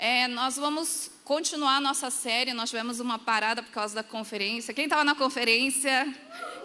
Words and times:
É, 0.00 0.28
nós 0.28 0.56
vamos 0.56 1.10
continuar 1.24 1.80
nossa 1.80 2.08
série. 2.08 2.52
Nós 2.52 2.70
tivemos 2.70 3.00
uma 3.00 3.18
parada 3.18 3.64
por 3.64 3.72
causa 3.72 3.96
da 3.96 4.02
conferência. 4.04 4.72
Quem 4.72 4.84
estava 4.84 5.02
na 5.02 5.16
conferência? 5.16 6.06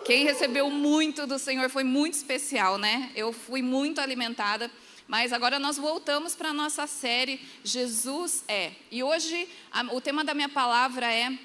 Quem 0.05 0.23
recebeu 0.23 0.69
muito 0.69 1.25
do 1.25 1.39
Senhor 1.39 1.67
foi 1.71 1.83
muito 1.83 2.13
especial, 2.13 2.77
né? 2.77 3.09
Eu 3.15 3.33
fui 3.33 3.63
muito 3.63 3.99
alimentada. 3.99 4.69
Mas 5.07 5.33
agora 5.33 5.57
nós 5.57 5.77
voltamos 5.77 6.35
para 6.35 6.49
a 6.49 6.53
nossa 6.53 6.85
série 6.85 7.41
Jesus 7.63 8.43
é. 8.47 8.71
E 8.91 9.01
hoje 9.01 9.49
a, 9.71 9.81
o 9.93 9.99
tema 9.99 10.23
da 10.23 10.35
minha 10.35 10.49
palavra 10.49 11.11
é 11.11 11.35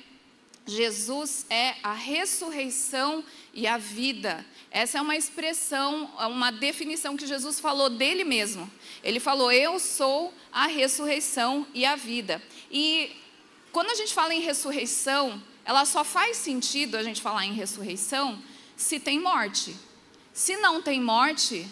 Jesus 0.66 1.46
é 1.48 1.74
a 1.82 1.94
ressurreição 1.94 3.24
e 3.54 3.66
a 3.66 3.78
vida. 3.78 4.44
Essa 4.70 4.98
é 4.98 5.00
uma 5.00 5.16
expressão, 5.16 6.10
uma 6.18 6.50
definição 6.50 7.16
que 7.16 7.26
Jesus 7.26 7.58
falou 7.58 7.88
dele 7.88 8.24
mesmo. 8.24 8.70
Ele 9.02 9.18
falou: 9.18 9.50
Eu 9.50 9.78
sou 9.78 10.32
a 10.52 10.66
ressurreição 10.66 11.66
e 11.72 11.86
a 11.86 11.96
vida. 11.96 12.42
E 12.70 13.16
quando 13.72 13.90
a 13.90 13.94
gente 13.94 14.12
fala 14.12 14.34
em 14.34 14.40
ressurreição, 14.40 15.42
ela 15.64 15.84
só 15.84 16.04
faz 16.04 16.36
sentido 16.36 16.96
a 16.96 17.02
gente 17.02 17.20
falar 17.22 17.44
em 17.44 17.52
ressurreição 17.52 18.42
se 18.76 19.00
tem 19.00 19.20
morte. 19.20 19.74
Se 20.32 20.56
não 20.56 20.80
tem 20.80 21.00
morte, 21.00 21.66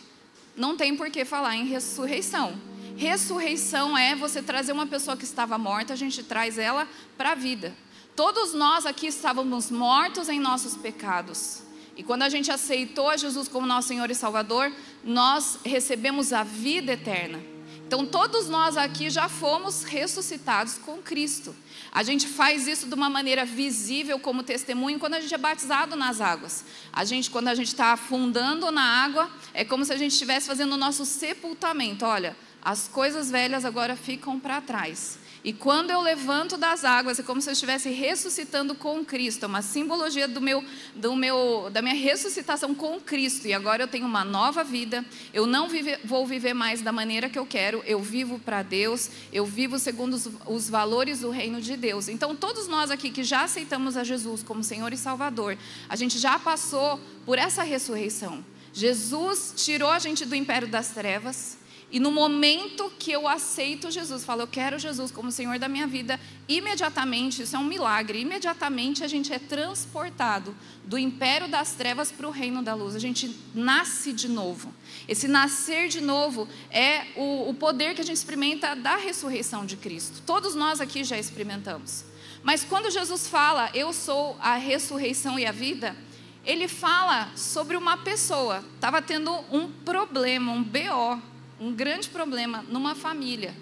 não 0.56 0.76
tem 0.76 0.96
por 0.96 1.10
que 1.10 1.24
falar 1.24 1.54
em 1.54 1.66
ressurreição. 1.66 2.58
Ressurreição 2.96 3.96
é 3.96 4.16
você 4.16 4.42
trazer 4.42 4.72
uma 4.72 4.86
pessoa 4.86 5.16
que 5.16 5.24
estava 5.24 5.58
morta, 5.58 5.92
a 5.92 5.96
gente 5.96 6.22
traz 6.22 6.58
ela 6.58 6.88
para 7.16 7.32
a 7.32 7.34
vida. 7.34 7.76
Todos 8.16 8.54
nós 8.54 8.86
aqui 8.86 9.06
estávamos 9.06 9.70
mortos 9.70 10.30
em 10.30 10.40
nossos 10.40 10.74
pecados. 10.76 11.65
E 11.96 12.02
quando 12.02 12.22
a 12.22 12.28
gente 12.28 12.52
aceitou 12.52 13.16
Jesus 13.16 13.48
como 13.48 13.66
nosso 13.66 13.88
Senhor 13.88 14.10
e 14.10 14.14
Salvador, 14.14 14.70
nós 15.02 15.58
recebemos 15.64 16.32
a 16.32 16.42
vida 16.42 16.92
eterna. 16.92 17.40
Então, 17.86 18.04
todos 18.04 18.48
nós 18.48 18.76
aqui 18.76 19.08
já 19.08 19.28
fomos 19.28 19.84
ressuscitados 19.84 20.76
com 20.76 20.98
Cristo. 20.98 21.54
A 21.92 22.02
gente 22.02 22.26
faz 22.26 22.66
isso 22.66 22.86
de 22.88 22.94
uma 22.94 23.08
maneira 23.08 23.44
visível, 23.44 24.18
como 24.18 24.42
testemunho, 24.42 24.98
quando 24.98 25.14
a 25.14 25.20
gente 25.20 25.32
é 25.32 25.38
batizado 25.38 25.94
nas 25.94 26.20
águas. 26.20 26.64
A 26.92 27.04
gente, 27.04 27.30
quando 27.30 27.46
a 27.48 27.54
gente 27.54 27.68
está 27.68 27.92
afundando 27.92 28.70
na 28.72 28.82
água, 28.82 29.30
é 29.54 29.64
como 29.64 29.84
se 29.84 29.92
a 29.92 29.96
gente 29.96 30.12
estivesse 30.12 30.48
fazendo 30.48 30.72
o 30.72 30.76
nosso 30.76 31.06
sepultamento. 31.06 32.04
Olha, 32.04 32.36
as 32.60 32.88
coisas 32.88 33.30
velhas 33.30 33.64
agora 33.64 33.94
ficam 33.94 34.40
para 34.40 34.60
trás. 34.60 35.16
E 35.46 35.52
quando 35.52 35.92
eu 35.92 36.00
levanto 36.00 36.56
das 36.56 36.84
águas, 36.84 37.20
é 37.20 37.22
como 37.22 37.40
se 37.40 37.48
eu 37.48 37.52
estivesse 37.52 37.88
ressuscitando 37.88 38.74
com 38.74 39.04
Cristo, 39.04 39.44
é 39.44 39.46
uma 39.46 39.62
simbologia 39.62 40.26
do 40.26 40.40
meu, 40.40 40.64
do 40.92 41.14
meu, 41.14 41.70
da 41.72 41.80
minha 41.80 41.94
ressuscitação 41.94 42.74
com 42.74 43.00
Cristo. 43.00 43.46
E 43.46 43.54
agora 43.54 43.84
eu 43.84 43.86
tenho 43.86 44.06
uma 44.06 44.24
nova 44.24 44.64
vida. 44.64 45.04
Eu 45.32 45.46
não 45.46 45.68
vive, 45.68 45.98
vou 46.04 46.26
viver 46.26 46.52
mais 46.52 46.82
da 46.82 46.90
maneira 46.90 47.28
que 47.28 47.38
eu 47.38 47.46
quero. 47.46 47.80
Eu 47.86 48.02
vivo 48.02 48.40
para 48.40 48.64
Deus. 48.64 49.08
Eu 49.32 49.46
vivo 49.46 49.78
segundo 49.78 50.14
os, 50.14 50.28
os 50.48 50.68
valores 50.68 51.20
do 51.20 51.30
reino 51.30 51.60
de 51.60 51.76
Deus. 51.76 52.08
Então, 52.08 52.34
todos 52.34 52.66
nós 52.66 52.90
aqui 52.90 53.08
que 53.12 53.22
já 53.22 53.44
aceitamos 53.44 53.96
a 53.96 54.02
Jesus 54.02 54.42
como 54.42 54.64
Senhor 54.64 54.92
e 54.92 54.96
Salvador, 54.96 55.56
a 55.88 55.94
gente 55.94 56.18
já 56.18 56.40
passou 56.40 57.00
por 57.24 57.38
essa 57.38 57.62
ressurreição. 57.62 58.44
Jesus 58.72 59.54
tirou 59.56 59.90
a 59.90 60.00
gente 60.00 60.24
do 60.24 60.34
império 60.34 60.66
das 60.66 60.88
trevas 60.88 61.56
e 61.96 61.98
no 61.98 62.10
momento 62.10 62.92
que 62.98 63.10
eu 63.10 63.26
aceito 63.26 63.90
Jesus, 63.90 64.22
falo, 64.22 64.42
eu 64.42 64.46
quero 64.46 64.78
Jesus 64.78 65.10
como 65.10 65.32
Senhor 65.32 65.58
da 65.58 65.66
minha 65.66 65.86
vida, 65.86 66.20
imediatamente, 66.46 67.40
isso 67.40 67.56
é 67.56 67.58
um 67.58 67.64
milagre, 67.64 68.20
imediatamente 68.20 69.02
a 69.02 69.08
gente 69.08 69.32
é 69.32 69.38
transportado 69.38 70.54
do 70.84 70.98
império 70.98 71.48
das 71.48 71.72
trevas 71.72 72.12
para 72.12 72.28
o 72.28 72.30
reino 72.30 72.62
da 72.62 72.74
luz. 72.74 72.94
A 72.94 72.98
gente 72.98 73.34
nasce 73.54 74.12
de 74.12 74.28
novo. 74.28 74.74
Esse 75.08 75.26
nascer 75.26 75.88
de 75.88 76.02
novo 76.02 76.46
é 76.70 77.06
o, 77.16 77.48
o 77.48 77.54
poder 77.54 77.94
que 77.94 78.02
a 78.02 78.04
gente 78.04 78.18
experimenta 78.18 78.76
da 78.76 78.96
ressurreição 78.96 79.64
de 79.64 79.78
Cristo. 79.78 80.20
Todos 80.26 80.54
nós 80.54 80.82
aqui 80.82 81.02
já 81.02 81.16
experimentamos. 81.16 82.04
Mas 82.42 82.62
quando 82.62 82.90
Jesus 82.90 83.26
fala, 83.26 83.70
eu 83.72 83.90
sou 83.94 84.36
a 84.38 84.56
ressurreição 84.56 85.38
e 85.38 85.46
a 85.46 85.50
vida, 85.50 85.96
ele 86.44 86.68
fala 86.68 87.30
sobre 87.34 87.74
uma 87.74 87.96
pessoa, 87.96 88.62
estava 88.74 89.00
tendo 89.00 89.32
um 89.50 89.72
problema, 89.82 90.52
um 90.52 90.62
BO 90.62 91.35
um 91.60 91.72
grande 91.72 92.08
problema 92.08 92.62
numa 92.68 92.94
família. 92.94 93.54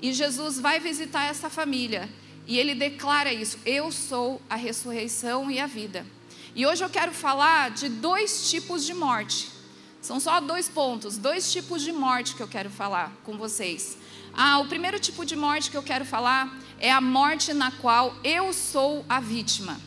E 0.00 0.12
Jesus 0.12 0.58
vai 0.58 0.80
visitar 0.80 1.24
essa 1.24 1.50
família 1.50 2.08
e 2.46 2.58
ele 2.58 2.74
declara 2.74 3.32
isso: 3.32 3.58
Eu 3.64 3.92
sou 3.92 4.40
a 4.48 4.56
ressurreição 4.56 5.50
e 5.50 5.58
a 5.58 5.66
vida. 5.66 6.06
E 6.54 6.66
hoje 6.66 6.82
eu 6.82 6.90
quero 6.90 7.12
falar 7.12 7.70
de 7.70 7.88
dois 7.88 8.50
tipos 8.50 8.84
de 8.84 8.94
morte. 8.94 9.48
São 10.00 10.18
só 10.18 10.40
dois 10.40 10.68
pontos, 10.68 11.18
dois 11.18 11.52
tipos 11.52 11.82
de 11.82 11.92
morte 11.92 12.34
que 12.34 12.42
eu 12.42 12.48
quero 12.48 12.70
falar 12.70 13.12
com 13.24 13.36
vocês. 13.36 13.98
Ah, 14.32 14.58
o 14.58 14.66
primeiro 14.66 14.98
tipo 14.98 15.24
de 15.24 15.36
morte 15.36 15.70
que 15.70 15.76
eu 15.76 15.82
quero 15.82 16.04
falar 16.04 16.58
é 16.78 16.90
a 16.90 17.00
morte 17.00 17.52
na 17.52 17.70
qual 17.70 18.16
eu 18.24 18.52
sou 18.52 19.04
a 19.08 19.20
vítima. 19.20 19.78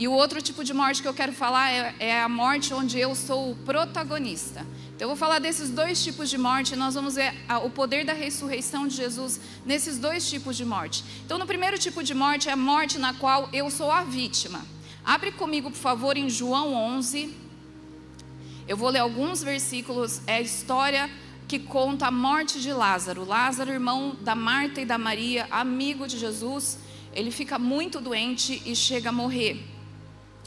E 0.00 0.08
o 0.08 0.12
outro 0.12 0.40
tipo 0.40 0.64
de 0.64 0.72
morte 0.72 1.02
que 1.02 1.08
eu 1.08 1.12
quero 1.12 1.30
falar 1.30 1.70
é, 1.70 1.94
é 1.98 2.22
a 2.22 2.26
morte 2.26 2.72
onde 2.72 2.98
eu 2.98 3.14
sou 3.14 3.50
o 3.50 3.54
protagonista. 3.54 4.60
Então, 4.96 5.04
eu 5.04 5.08
vou 5.08 5.16
falar 5.16 5.38
desses 5.38 5.68
dois 5.68 6.02
tipos 6.02 6.30
de 6.30 6.38
morte, 6.38 6.72
e 6.72 6.76
nós 6.76 6.94
vamos 6.94 7.16
ver 7.16 7.34
o 7.62 7.68
poder 7.68 8.02
da 8.02 8.14
ressurreição 8.14 8.88
de 8.88 8.96
Jesus 8.96 9.38
nesses 9.66 9.98
dois 9.98 10.26
tipos 10.26 10.56
de 10.56 10.64
morte. 10.64 11.04
Então, 11.26 11.36
no 11.36 11.46
primeiro 11.46 11.78
tipo 11.78 12.02
de 12.02 12.14
morte 12.14 12.48
é 12.48 12.52
a 12.52 12.56
morte 12.56 12.98
na 12.98 13.12
qual 13.12 13.50
eu 13.52 13.70
sou 13.70 13.92
a 13.92 14.02
vítima. 14.02 14.64
Abre 15.04 15.32
comigo, 15.32 15.70
por 15.70 15.76
favor, 15.76 16.16
em 16.16 16.30
João 16.30 16.72
11. 16.72 17.36
Eu 18.66 18.78
vou 18.78 18.88
ler 18.88 19.00
alguns 19.00 19.42
versículos, 19.42 20.22
é 20.26 20.36
a 20.36 20.40
história 20.40 21.10
que 21.46 21.58
conta 21.58 22.06
a 22.06 22.10
morte 22.10 22.58
de 22.58 22.72
Lázaro. 22.72 23.26
Lázaro, 23.26 23.70
irmão 23.70 24.16
da 24.22 24.34
Marta 24.34 24.80
e 24.80 24.86
da 24.86 24.96
Maria, 24.96 25.46
amigo 25.50 26.06
de 26.06 26.18
Jesus, 26.18 26.78
ele 27.12 27.30
fica 27.30 27.58
muito 27.58 28.00
doente 28.00 28.62
e 28.64 28.74
chega 28.74 29.10
a 29.10 29.12
morrer. 29.12 29.62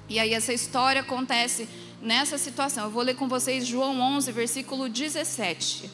E 0.09 0.19
aí 0.19 0.33
essa 0.33 0.53
história 0.53 1.01
acontece 1.01 1.67
nessa 2.01 2.37
situação. 2.37 2.85
Eu 2.85 2.91
vou 2.91 3.03
ler 3.03 3.15
com 3.15 3.27
vocês 3.27 3.65
João 3.65 3.99
11, 3.99 4.31
versículo 4.31 4.89
17. 4.89 5.89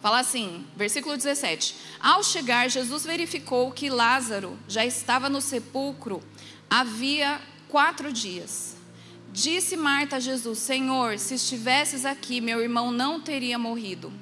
Fala 0.00 0.20
assim, 0.20 0.64
versículo 0.76 1.16
17: 1.16 1.74
Ao 2.00 2.22
chegar, 2.22 2.68
Jesus 2.68 3.04
verificou 3.04 3.72
que 3.72 3.90
Lázaro 3.90 4.58
já 4.68 4.84
estava 4.84 5.28
no 5.28 5.40
sepulcro 5.40 6.22
havia 6.70 7.40
quatro 7.68 8.12
dias. 8.12 8.76
Disse 9.32 9.76
Marta 9.76 10.16
a 10.16 10.20
Jesus: 10.20 10.58
Senhor, 10.58 11.18
se 11.18 11.34
estivesses 11.34 12.04
aqui, 12.04 12.40
meu 12.40 12.60
irmão 12.60 12.90
não 12.90 13.20
teria 13.20 13.58
morrido. 13.58 14.12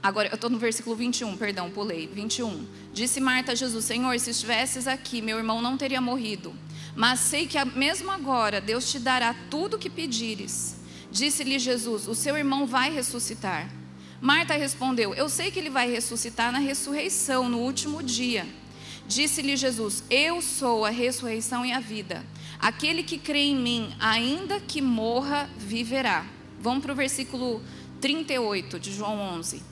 Agora, 0.00 0.28
eu 0.28 0.36
estou 0.36 0.48
no 0.48 0.58
versículo 0.58 0.94
21, 0.94 1.36
perdão, 1.36 1.70
pulei. 1.70 2.06
21. 2.06 2.66
Disse 2.92 3.20
Marta 3.20 3.52
a 3.52 3.54
Jesus: 3.54 3.84
Senhor, 3.84 4.18
se 4.20 4.30
estivesses 4.30 4.86
aqui, 4.86 5.20
meu 5.20 5.38
irmão 5.38 5.60
não 5.60 5.76
teria 5.76 6.00
morrido. 6.00 6.54
Mas 6.98 7.20
sei 7.20 7.46
que 7.46 7.64
mesmo 7.64 8.10
agora 8.10 8.60
Deus 8.60 8.90
te 8.90 8.98
dará 8.98 9.32
tudo 9.48 9.76
o 9.76 9.78
que 9.78 9.88
pedires. 9.88 10.74
Disse-lhe 11.12 11.56
Jesus: 11.56 12.08
O 12.08 12.14
seu 12.14 12.36
irmão 12.36 12.66
vai 12.66 12.92
ressuscitar. 12.92 13.70
Marta 14.20 14.54
respondeu: 14.54 15.14
Eu 15.14 15.28
sei 15.28 15.52
que 15.52 15.60
ele 15.60 15.70
vai 15.70 15.88
ressuscitar 15.88 16.50
na 16.50 16.58
ressurreição, 16.58 17.48
no 17.48 17.58
último 17.58 18.02
dia. 18.02 18.44
Disse-lhe 19.06 19.56
Jesus: 19.56 20.02
Eu 20.10 20.42
sou 20.42 20.84
a 20.84 20.90
ressurreição 20.90 21.64
e 21.64 21.70
a 21.70 21.78
vida. 21.78 22.26
Aquele 22.58 23.04
que 23.04 23.16
crê 23.16 23.44
em 23.44 23.56
mim, 23.56 23.94
ainda 24.00 24.58
que 24.58 24.82
morra, 24.82 25.48
viverá. 25.56 26.26
Vamos 26.60 26.82
para 26.82 26.92
o 26.94 26.96
versículo 26.96 27.62
38 28.00 28.80
de 28.80 28.92
João 28.92 29.20
11. 29.36 29.62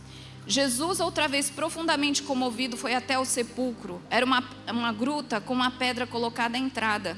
Jesus, 0.46 1.00
outra 1.00 1.26
vez 1.26 1.50
profundamente 1.50 2.22
comovido, 2.22 2.76
foi 2.76 2.94
até 2.94 3.18
o 3.18 3.24
sepulcro. 3.24 4.00
Era 4.08 4.24
uma, 4.24 4.48
uma 4.68 4.92
gruta 4.92 5.40
com 5.40 5.52
uma 5.52 5.72
pedra 5.72 6.06
colocada 6.06 6.56
à 6.56 6.60
entrada. 6.60 7.16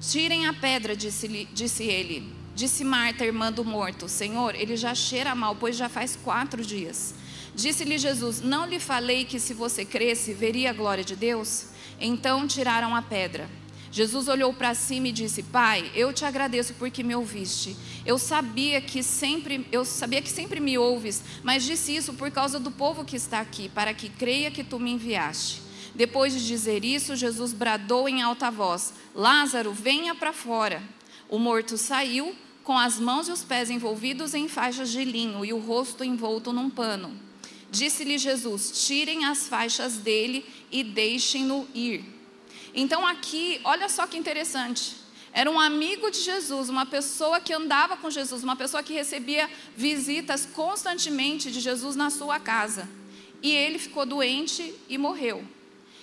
Tirem 0.00 0.46
a 0.46 0.52
pedra, 0.52 0.94
disse, 0.94 1.48
disse 1.52 1.82
ele. 1.82 2.32
Disse 2.54 2.84
Marta, 2.84 3.24
irmã 3.24 3.50
do 3.50 3.64
morto: 3.64 4.08
Senhor, 4.08 4.54
ele 4.54 4.76
já 4.76 4.94
cheira 4.94 5.34
mal, 5.34 5.56
pois 5.56 5.76
já 5.76 5.88
faz 5.88 6.16
quatro 6.16 6.64
dias. 6.64 7.14
Disse-lhe 7.54 7.98
Jesus: 7.98 8.40
Não 8.40 8.66
lhe 8.66 8.78
falei 8.78 9.24
que 9.24 9.40
se 9.40 9.52
você 9.52 9.84
cresce, 9.84 10.32
veria 10.32 10.70
a 10.70 10.72
glória 10.72 11.02
de 11.02 11.16
Deus? 11.16 11.66
Então 12.00 12.46
tiraram 12.46 12.94
a 12.94 13.02
pedra. 13.02 13.48
Jesus 13.96 14.28
olhou 14.28 14.52
para 14.52 14.74
cima 14.74 15.08
e 15.08 15.12
disse: 15.12 15.42
Pai, 15.42 15.90
eu 15.94 16.12
te 16.12 16.26
agradeço 16.26 16.74
porque 16.74 17.02
me 17.02 17.14
ouviste. 17.14 17.74
Eu 18.04 18.18
sabia 18.18 18.78
que 18.78 19.02
sempre, 19.02 19.66
eu 19.72 19.86
sabia 19.86 20.20
que 20.20 20.28
sempre 20.28 20.60
me 20.60 20.76
ouves, 20.76 21.24
mas 21.42 21.64
disse 21.64 21.96
isso 21.96 22.12
por 22.12 22.30
causa 22.30 22.60
do 22.60 22.70
povo 22.70 23.06
que 23.06 23.16
está 23.16 23.40
aqui, 23.40 23.70
para 23.70 23.94
que 23.94 24.10
creia 24.10 24.50
que 24.50 24.62
tu 24.62 24.78
me 24.78 24.90
enviaste. 24.90 25.62
Depois 25.94 26.34
de 26.34 26.46
dizer 26.46 26.84
isso, 26.84 27.16
Jesus 27.16 27.54
bradou 27.54 28.06
em 28.06 28.20
alta 28.20 28.50
voz: 28.50 28.92
Lázaro, 29.14 29.72
venha 29.72 30.14
para 30.14 30.30
fora. 30.30 30.82
O 31.26 31.38
morto 31.38 31.78
saiu, 31.78 32.36
com 32.62 32.76
as 32.76 33.00
mãos 33.00 33.28
e 33.28 33.32
os 33.32 33.42
pés 33.42 33.70
envolvidos 33.70 34.34
em 34.34 34.46
faixas 34.46 34.90
de 34.90 35.02
linho 35.06 35.42
e 35.42 35.54
o 35.54 35.58
rosto 35.58 36.04
envolto 36.04 36.52
num 36.52 36.68
pano. 36.68 37.18
Disse-lhe 37.70 38.18
Jesus: 38.18 38.86
Tirem 38.86 39.24
as 39.24 39.48
faixas 39.48 39.96
dele 39.96 40.44
e 40.70 40.84
deixem-no 40.84 41.66
ir. 41.74 42.15
Então 42.74 43.06
aqui, 43.06 43.60
olha 43.64 43.88
só 43.88 44.06
que 44.06 44.16
interessante. 44.16 44.96
Era 45.32 45.50
um 45.50 45.60
amigo 45.60 46.10
de 46.10 46.20
Jesus, 46.20 46.68
uma 46.68 46.86
pessoa 46.86 47.40
que 47.40 47.52
andava 47.52 47.96
com 47.96 48.10
Jesus, 48.10 48.42
uma 48.42 48.56
pessoa 48.56 48.82
que 48.82 48.94
recebia 48.94 49.50
visitas 49.76 50.46
constantemente 50.46 51.50
de 51.50 51.60
Jesus 51.60 51.94
na 51.94 52.10
sua 52.10 52.40
casa. 52.40 52.88
e 53.42 53.50
ele 53.50 53.78
ficou 53.78 54.06
doente 54.06 54.74
e 54.88 54.98
morreu. 54.98 55.44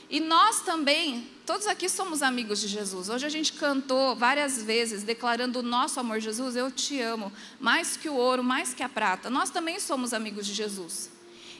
E 0.10 0.20
nós 0.20 0.62
também, 0.62 1.28
todos 1.46 1.66
aqui 1.66 1.90
somos 1.90 2.22
amigos 2.22 2.62
de 2.62 2.68
Jesus. 2.68 3.10
Hoje 3.10 3.26
a 3.26 3.30
gente 3.30 3.54
cantou 3.54 4.16
várias 4.16 4.62
vezes 4.62 5.04
declarando 5.04 5.60
o 5.60 5.64
nosso 5.64 6.00
amor, 6.00 6.20
Jesus, 6.20 6.56
eu 6.56 6.72
te 6.72 7.02
amo, 7.02 7.34
mais 7.60 7.98
que 7.98 8.08
o 8.08 8.14
ouro, 8.14 8.44
mais 8.44 8.74
que 8.74 8.84
a 8.84 8.90
prata. 8.90 9.30
Nós 9.30 9.50
também 9.50 9.80
somos 9.80 10.14
amigos 10.14 10.46
de 10.46 10.54
Jesus. 10.54 11.10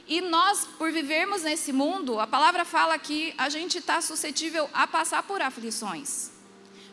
E 0.06 0.20
nós, 0.20 0.66
por 0.78 0.92
vivermos 0.92 1.42
nesse 1.42 1.72
mundo, 1.72 2.20
a 2.20 2.26
palavra 2.26 2.64
fala 2.64 2.98
que 2.98 3.34
a 3.38 3.48
gente 3.48 3.78
está 3.78 4.00
suscetível 4.00 4.68
a 4.72 4.86
passar 4.86 5.22
por 5.22 5.40
aflições. 5.40 6.30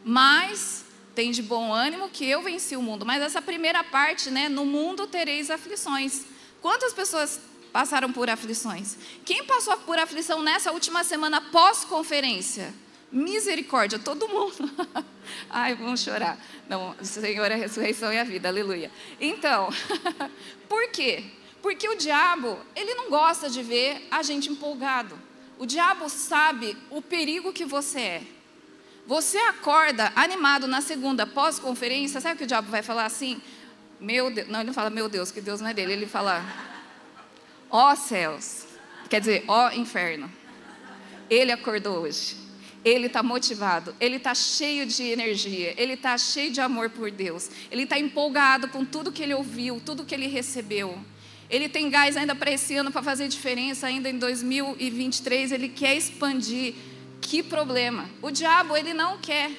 Mas 0.04 0.86
tem 1.14 1.32
de 1.32 1.42
bom 1.42 1.74
ânimo 1.74 2.10
que 2.10 2.26
eu 2.26 2.42
venci 2.42 2.76
o 2.76 2.82
mundo. 2.82 3.06
Mas 3.06 3.22
essa 3.22 3.42
primeira 3.42 3.84
parte, 3.84 4.32
né? 4.32 4.48
No 4.48 4.66
mundo 4.66 5.08
tereis 5.08 5.50
aflições. 5.50 6.24
Quantas 6.62 6.94
pessoas 6.94 7.40
passaram 7.72 8.12
por 8.12 8.30
aflições. 8.30 8.98
Quem 9.26 9.44
passou 9.44 9.78
por 9.78 9.98
aflição 9.98 10.42
nessa 10.42 10.72
última 10.72 11.04
semana 11.04 11.42
pós-conferência? 11.42 12.74
Misericórdia, 13.12 14.00
todo 14.00 14.28
mundo. 14.28 14.70
Ai, 15.50 15.76
vamos 15.76 16.02
chorar. 16.02 16.38
Não, 16.68 16.96
o 17.00 17.06
Senhor 17.06 17.52
é 17.52 17.54
a 17.54 17.58
ressurreição 17.58 18.12
e 18.14 18.18
a 18.18 18.24
vida, 18.24 18.48
aleluia. 18.48 18.92
Então, 19.20 19.70
por 20.68 20.90
quê? 20.92 21.26
Porque 21.62 21.88
o 21.88 21.96
diabo, 21.96 22.60
ele 22.76 22.96
não 22.96 23.10
gosta 23.10 23.50
de 23.50 23.62
ver 23.62 24.08
a 24.10 24.24
gente 24.24 24.50
empolgado. 24.50 25.18
O 25.60 25.66
diabo 25.66 26.10
sabe 26.10 26.76
o 26.90 27.02
perigo 27.02 27.54
que 27.54 27.66
você 27.66 28.00
é. 28.00 28.24
Você 29.06 29.38
acorda 29.38 30.12
animado 30.16 30.68
na 30.68 30.82
segunda 30.82 31.26
pós-conferência, 31.26 32.22
sabe 32.22 32.38
que 32.38 32.44
o 32.44 32.48
diabo 32.48 32.70
vai 32.70 32.82
falar 32.82 33.06
assim? 33.06 33.42
Meu 34.00 34.32
Deus, 34.32 34.48
não, 34.48 34.60
ele 34.60 34.68
não 34.68 34.74
fala 34.74 34.90
meu 34.90 35.08
Deus, 35.08 35.32
que 35.32 35.42
Deus 35.42 35.62
não 35.62 35.70
é 35.70 35.74
dele, 35.74 35.94
ele 35.94 36.08
fala 36.08 36.44
Ó 37.70 37.96
céus, 37.96 38.66
quer 39.10 39.20
dizer, 39.22 39.46
ó 39.48 39.72
inferno. 39.72 40.30
Ele 41.30 41.52
acordou 41.52 42.00
hoje. 42.00 42.36
Ele 42.84 43.06
está 43.06 43.22
motivado, 43.22 43.96
ele 44.00 44.16
está 44.16 44.34
cheio 44.34 44.88
de 44.88 45.04
energia, 45.04 45.74
ele 45.78 45.94
está 45.94 46.18
cheio 46.18 46.52
de 46.52 46.60
amor 46.60 46.90
por 46.90 47.12
Deus, 47.12 47.50
ele 47.70 47.84
está 47.84 47.98
empolgado 48.00 48.68
com 48.70 48.84
tudo 48.84 49.12
que 49.12 49.22
ele 49.22 49.36
ouviu, 49.36 49.80
tudo 49.86 50.04
que 50.04 50.16
ele 50.16 50.26
recebeu. 50.26 51.00
Ele 51.52 51.68
tem 51.68 51.90
gás 51.90 52.16
ainda 52.16 52.34
para 52.34 52.50
esse 52.50 52.76
ano 52.78 52.92
para 52.92 53.04
fazer 53.04 53.28
diferença, 53.28 53.86
ainda 53.86 54.10
em 54.10 54.18
2023, 54.18 55.52
ele 55.52 55.68
quer 55.68 55.98
expandir. 55.98 56.74
Que 57.20 57.44
problema! 57.44 58.10
O 58.22 58.32
diabo, 58.32 58.76
ele 58.76 58.94
não 58.94 59.18
quer. 59.18 59.52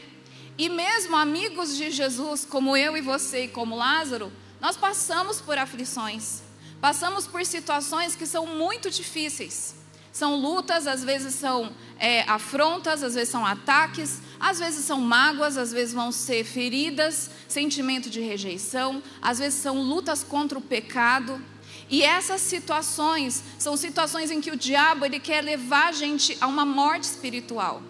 E 0.56 0.71
mesmo 0.71 1.15
amigos 1.15 1.77
de 1.77 1.91
Jesus, 1.91 2.47
como 2.47 2.75
eu 2.77 2.97
e 2.97 3.03
você 3.03 3.44
e 3.44 3.49
como 3.49 3.77
Lázaro, 3.77 4.33
nós 4.59 4.75
passamos 4.75 5.41
por 5.41 5.59
aflições. 5.59 6.43
Passamos 6.81 7.27
por 7.27 7.44
situações 7.44 8.17
que 8.17 8.27
são 8.27 8.47
muito 8.47 8.91
difíceis. 8.91 9.75
São 10.12 10.37
lutas, 10.37 10.87
às 10.87 11.05
vezes 11.05 11.35
são 11.35 11.73
é, 11.99 12.23
afrontas, 12.23 13.03
às 13.03 13.15
vezes 13.15 13.29
são 13.29 13.47
ataques, 13.47 14.21
às 14.41 14.59
vezes 14.59 14.85
são 14.85 15.00
mágoas, 15.00 15.56
às 15.56 15.73
vezes 15.73 15.95
vão 15.95 16.11
ser 16.11 16.45
feridas, 16.45 17.31
sentimento 17.49 18.11
de 18.11 18.21
rejeição, 18.21 19.03
às 19.21 19.38
vezes 19.38 19.61
são 19.61 19.83
lutas 19.83 20.23
contra 20.23 20.59
o 20.59 20.62
pecado. 20.62 21.41
E 21.90 22.02
essas 22.02 22.40
situações 22.40 23.43
são 23.58 23.76
situações 23.76 24.31
em 24.31 24.40
que 24.40 24.50
o 24.50 24.56
diabo 24.56 25.05
ele 25.05 25.20
quer 25.20 25.43
levar 25.43 25.88
a 25.88 25.93
gente 25.93 26.37
a 26.40 26.46
uma 26.46 26.64
morte 26.64 27.05
espiritual. 27.05 27.82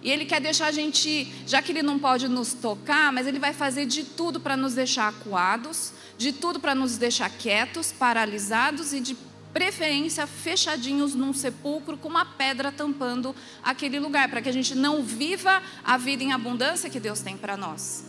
E 0.00 0.10
ele 0.10 0.24
quer 0.24 0.40
deixar 0.40 0.66
a 0.66 0.72
gente, 0.72 1.32
já 1.46 1.60
que 1.60 1.72
ele 1.72 1.82
não 1.82 1.98
pode 1.98 2.28
nos 2.28 2.52
tocar, 2.52 3.12
mas 3.12 3.26
ele 3.26 3.38
vai 3.38 3.52
fazer 3.52 3.84
de 3.84 4.04
tudo 4.04 4.38
para 4.38 4.56
nos 4.56 4.74
deixar 4.74 5.08
acuados, 5.08 5.92
de 6.16 6.32
tudo 6.32 6.60
para 6.60 6.74
nos 6.74 6.96
deixar 6.96 7.28
quietos, 7.30 7.90
paralisados 7.90 8.92
e 8.92 9.00
de 9.00 9.16
preferência 9.52 10.26
fechadinhos 10.26 11.14
num 11.14 11.32
sepulcro 11.32 11.96
com 11.96 12.08
uma 12.08 12.24
pedra 12.24 12.70
tampando 12.70 13.34
aquele 13.62 13.98
lugar, 13.98 14.28
para 14.28 14.40
que 14.40 14.48
a 14.48 14.52
gente 14.52 14.74
não 14.74 15.02
viva 15.02 15.60
a 15.84 15.96
vida 15.96 16.22
em 16.22 16.32
abundância 16.32 16.88
que 16.88 17.00
Deus 17.00 17.20
tem 17.20 17.36
para 17.36 17.56
nós. 17.56 18.04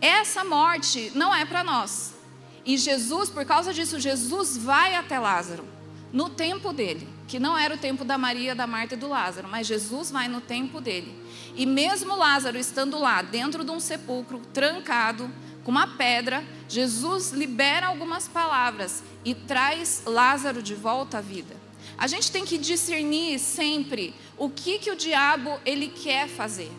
Essa 0.00 0.42
morte 0.42 1.12
não 1.14 1.34
é 1.34 1.44
para 1.44 1.62
nós. 1.62 2.14
E 2.70 2.78
Jesus, 2.78 3.28
por 3.28 3.44
causa 3.44 3.74
disso, 3.74 3.98
Jesus 3.98 4.56
vai 4.56 4.94
até 4.94 5.18
Lázaro 5.18 5.64
no 6.12 6.30
tempo 6.30 6.72
dele, 6.72 7.08
que 7.26 7.40
não 7.40 7.58
era 7.58 7.74
o 7.74 7.78
tempo 7.78 8.04
da 8.04 8.16
Maria, 8.16 8.54
da 8.54 8.64
Marta 8.64 8.94
e 8.94 8.96
do 8.96 9.08
Lázaro, 9.08 9.48
mas 9.48 9.66
Jesus 9.66 10.12
vai 10.12 10.28
no 10.28 10.40
tempo 10.40 10.80
dele. 10.80 11.12
E 11.56 11.66
mesmo 11.66 12.14
Lázaro 12.14 12.56
estando 12.56 12.96
lá, 12.96 13.22
dentro 13.22 13.64
de 13.64 13.72
um 13.72 13.80
sepulcro, 13.80 14.40
trancado, 14.54 15.28
com 15.64 15.72
uma 15.72 15.96
pedra, 15.96 16.44
Jesus 16.68 17.32
libera 17.32 17.88
algumas 17.88 18.28
palavras 18.28 19.02
e 19.24 19.34
traz 19.34 20.04
Lázaro 20.06 20.62
de 20.62 20.76
volta 20.76 21.18
à 21.18 21.20
vida. 21.20 21.56
A 21.98 22.06
gente 22.06 22.30
tem 22.30 22.44
que 22.44 22.56
discernir 22.56 23.40
sempre 23.40 24.14
o 24.38 24.48
que, 24.48 24.78
que 24.78 24.92
o 24.92 24.96
diabo 24.96 25.58
ele 25.66 25.88
quer 25.88 26.28
fazer 26.28 26.70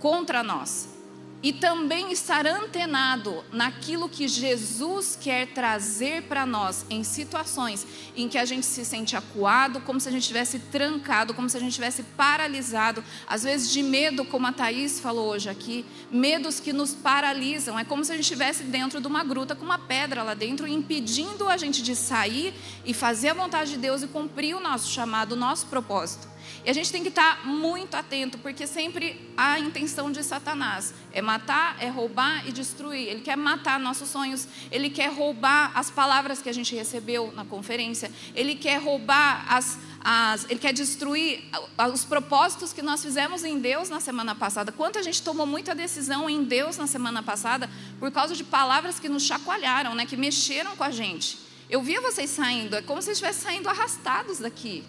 contra 0.00 0.42
nós 0.42 0.97
e 1.42 1.52
também 1.52 2.10
estar 2.10 2.46
antenado 2.46 3.44
naquilo 3.52 4.08
que 4.08 4.26
Jesus 4.26 5.16
quer 5.20 5.46
trazer 5.48 6.22
para 6.24 6.44
nós 6.44 6.84
em 6.90 7.04
situações 7.04 7.86
em 8.16 8.28
que 8.28 8.36
a 8.36 8.44
gente 8.44 8.66
se 8.66 8.84
sente 8.84 9.16
acuado, 9.16 9.80
como 9.80 10.00
se 10.00 10.08
a 10.08 10.12
gente 10.12 10.22
estivesse 10.22 10.58
trancado, 10.58 11.32
como 11.34 11.48
se 11.48 11.56
a 11.56 11.60
gente 11.60 11.70
estivesse 11.70 12.02
paralisado, 12.02 13.04
às 13.26 13.44
vezes 13.44 13.70
de 13.70 13.82
medo, 13.82 14.24
como 14.24 14.46
a 14.46 14.52
Thaís 14.52 14.98
falou 14.98 15.28
hoje 15.28 15.48
aqui, 15.48 15.84
medos 16.10 16.58
que 16.58 16.72
nos 16.72 16.94
paralisam, 16.94 17.78
é 17.78 17.84
como 17.84 18.04
se 18.04 18.12
a 18.12 18.16
gente 18.16 18.24
estivesse 18.24 18.64
dentro 18.64 19.00
de 19.00 19.06
uma 19.06 19.22
gruta 19.22 19.54
com 19.54 19.64
uma 19.64 19.78
pedra 19.78 20.22
lá 20.22 20.34
dentro, 20.34 20.66
impedindo 20.66 21.48
a 21.48 21.56
gente 21.56 21.82
de 21.82 21.94
sair 21.94 22.52
e 22.84 22.92
fazer 22.92 23.28
a 23.28 23.34
vontade 23.34 23.72
de 23.72 23.78
Deus 23.78 24.02
e 24.02 24.08
cumprir 24.08 24.56
o 24.56 24.60
nosso 24.60 24.90
chamado, 24.90 25.32
o 25.32 25.36
nosso 25.36 25.66
propósito. 25.66 26.37
E 26.64 26.70
a 26.70 26.72
gente 26.72 26.90
tem 26.90 27.02
que 27.02 27.08
estar 27.08 27.46
muito 27.46 27.94
atento, 27.94 28.38
porque 28.38 28.66
sempre 28.66 29.20
a 29.36 29.58
intenção 29.58 30.10
de 30.10 30.22
Satanás 30.22 30.92
é 31.12 31.22
matar, 31.22 31.76
é 31.80 31.88
roubar 31.88 32.46
e 32.46 32.52
destruir. 32.52 33.08
Ele 33.08 33.20
quer 33.20 33.36
matar 33.36 33.78
nossos 33.78 34.08
sonhos, 34.08 34.46
ele 34.70 34.90
quer 34.90 35.12
roubar 35.12 35.72
as 35.74 35.90
palavras 35.90 36.42
que 36.42 36.48
a 36.48 36.52
gente 36.52 36.74
recebeu 36.74 37.32
na 37.34 37.44
conferência, 37.44 38.10
ele 38.34 38.54
quer 38.54 38.80
roubar 38.80 39.46
as, 39.48 39.78
as, 40.04 40.44
ele 40.50 40.58
quer 40.58 40.72
destruir 40.72 41.44
os 41.92 42.04
propósitos 42.04 42.72
que 42.72 42.82
nós 42.82 43.02
fizemos 43.02 43.44
em 43.44 43.58
Deus 43.58 43.88
na 43.88 44.00
semana 44.00 44.34
passada. 44.34 44.72
Quanto 44.72 44.98
a 44.98 45.02
gente 45.02 45.22
tomou 45.22 45.46
muita 45.46 45.74
decisão 45.74 46.28
em 46.28 46.44
Deus 46.44 46.76
na 46.76 46.86
semana 46.86 47.22
passada 47.22 47.70
por 47.98 48.10
causa 48.10 48.34
de 48.34 48.44
palavras 48.44 48.98
que 48.98 49.08
nos 49.08 49.22
chacoalharam, 49.22 49.94
né, 49.94 50.06
que 50.06 50.16
mexeram 50.16 50.76
com 50.76 50.84
a 50.84 50.90
gente. 50.90 51.38
Eu 51.70 51.82
via 51.82 52.00
vocês 52.00 52.30
saindo, 52.30 52.76
é 52.76 52.82
como 52.82 53.02
se 53.02 53.10
estivessem 53.10 53.42
saindo 53.42 53.68
arrastados 53.68 54.38
daqui. 54.38 54.84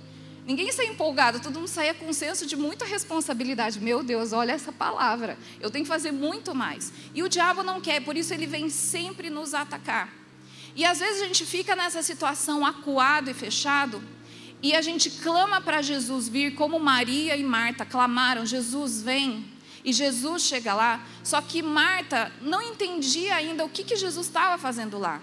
Ninguém 0.50 0.72
sai 0.72 0.88
empolgado, 0.88 1.40
todo 1.40 1.60
mundo 1.60 1.68
saia 1.68 1.94
com 1.94 2.08
um 2.08 2.12
senso 2.12 2.44
de 2.44 2.56
muita 2.56 2.84
responsabilidade. 2.84 3.80
Meu 3.80 4.02
Deus, 4.02 4.34
olha 4.34 4.52
essa 4.52 4.72
palavra. 4.72 5.38
Eu 5.62 5.70
tenho 5.70 5.86
que 5.86 5.88
fazer 5.88 6.12
muito 6.12 6.56
mais. 6.56 6.92
E 7.14 7.22
o 7.22 7.30
diabo 7.30 7.62
não 7.62 7.80
quer, 7.80 8.04
por 8.04 8.18
isso 8.18 8.34
ele 8.34 8.48
vem 8.48 8.68
sempre 8.68 9.30
nos 9.30 9.54
atacar. 9.54 10.12
E 10.76 10.84
às 10.84 10.98
vezes 10.98 11.22
a 11.22 11.28
gente 11.28 11.46
fica 11.46 11.76
nessa 11.76 12.02
situação 12.02 12.66
acuado 12.66 13.30
e 13.30 13.34
fechado, 13.36 14.02
e 14.60 14.76
a 14.76 14.82
gente 14.82 15.12
clama 15.12 15.62
para 15.62 15.84
Jesus 15.84 16.28
vir, 16.28 16.56
como 16.56 16.80
Maria 16.80 17.38
e 17.38 17.44
Marta 17.44 17.86
clamaram: 17.86 18.44
Jesus 18.44 19.04
vem. 19.04 19.46
E 19.86 19.94
Jesus 19.94 20.42
chega 20.42 20.74
lá, 20.74 21.06
só 21.24 21.42
que 21.42 21.62
Marta 21.62 22.32
não 22.42 22.60
entendia 22.60 23.36
ainda 23.36 23.64
o 23.64 23.70
que, 23.70 23.84
que 23.84 23.96
Jesus 23.96 24.26
estava 24.26 24.58
fazendo 24.58 24.98
lá. 24.98 25.22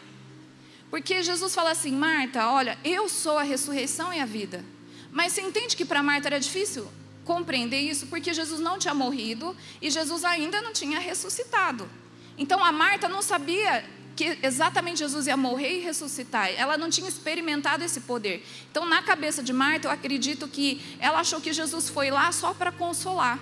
Porque 0.89 1.21
Jesus 1.21 1.53
fala 1.53 1.73
assim: 1.73 1.91
Marta, 1.91 2.49
olha, 2.49 2.79
eu 2.85 3.09
sou 3.09 3.39
a 3.39 3.43
ressurreição 3.43 4.15
e 4.15 4.21
a 4.21 4.25
vida. 4.25 4.76
Mas 5.17 5.33
você 5.33 5.41
entende 5.41 5.75
que 5.75 5.87
para 5.87 6.03
Marta 6.03 6.29
era 6.29 6.39
difícil 6.39 6.87
compreender 7.25 7.81
isso 7.81 8.07
porque 8.09 8.35
Jesus 8.35 8.61
não 8.61 8.79
tinha 8.79 8.93
morrido 8.93 9.57
e 9.81 9.89
Jesus 9.89 10.23
ainda 10.25 10.61
não 10.61 10.75
tinha 10.75 10.99
ressuscitado. 10.99 11.89
Então 12.37 12.63
a 12.63 12.71
Marta 12.71 13.09
não 13.09 13.23
sabia 13.23 13.83
que 14.15 14.39
exatamente 14.43 14.99
Jesus 14.99 15.27
ia 15.27 15.35
morrer 15.35 15.79
e 15.79 15.81
ressuscitar. 15.81 16.51
Ela 16.55 16.77
não 16.77 16.91
tinha 16.91 17.09
experimentado 17.09 17.83
esse 17.83 18.01
poder. 18.01 18.47
Então, 18.71 18.85
na 18.85 19.03
cabeça 19.03 19.43
de 19.43 19.55
Marta, 19.55 19.89
eu 19.89 19.91
acredito 19.91 20.47
que 20.49 20.83
ela 20.99 21.21
achou 21.21 21.41
que 21.41 21.51
Jesus 21.51 21.89
foi 21.89 22.11
lá 22.11 22.31
só 22.31 22.53
para 22.53 22.71
consolar. 22.71 23.39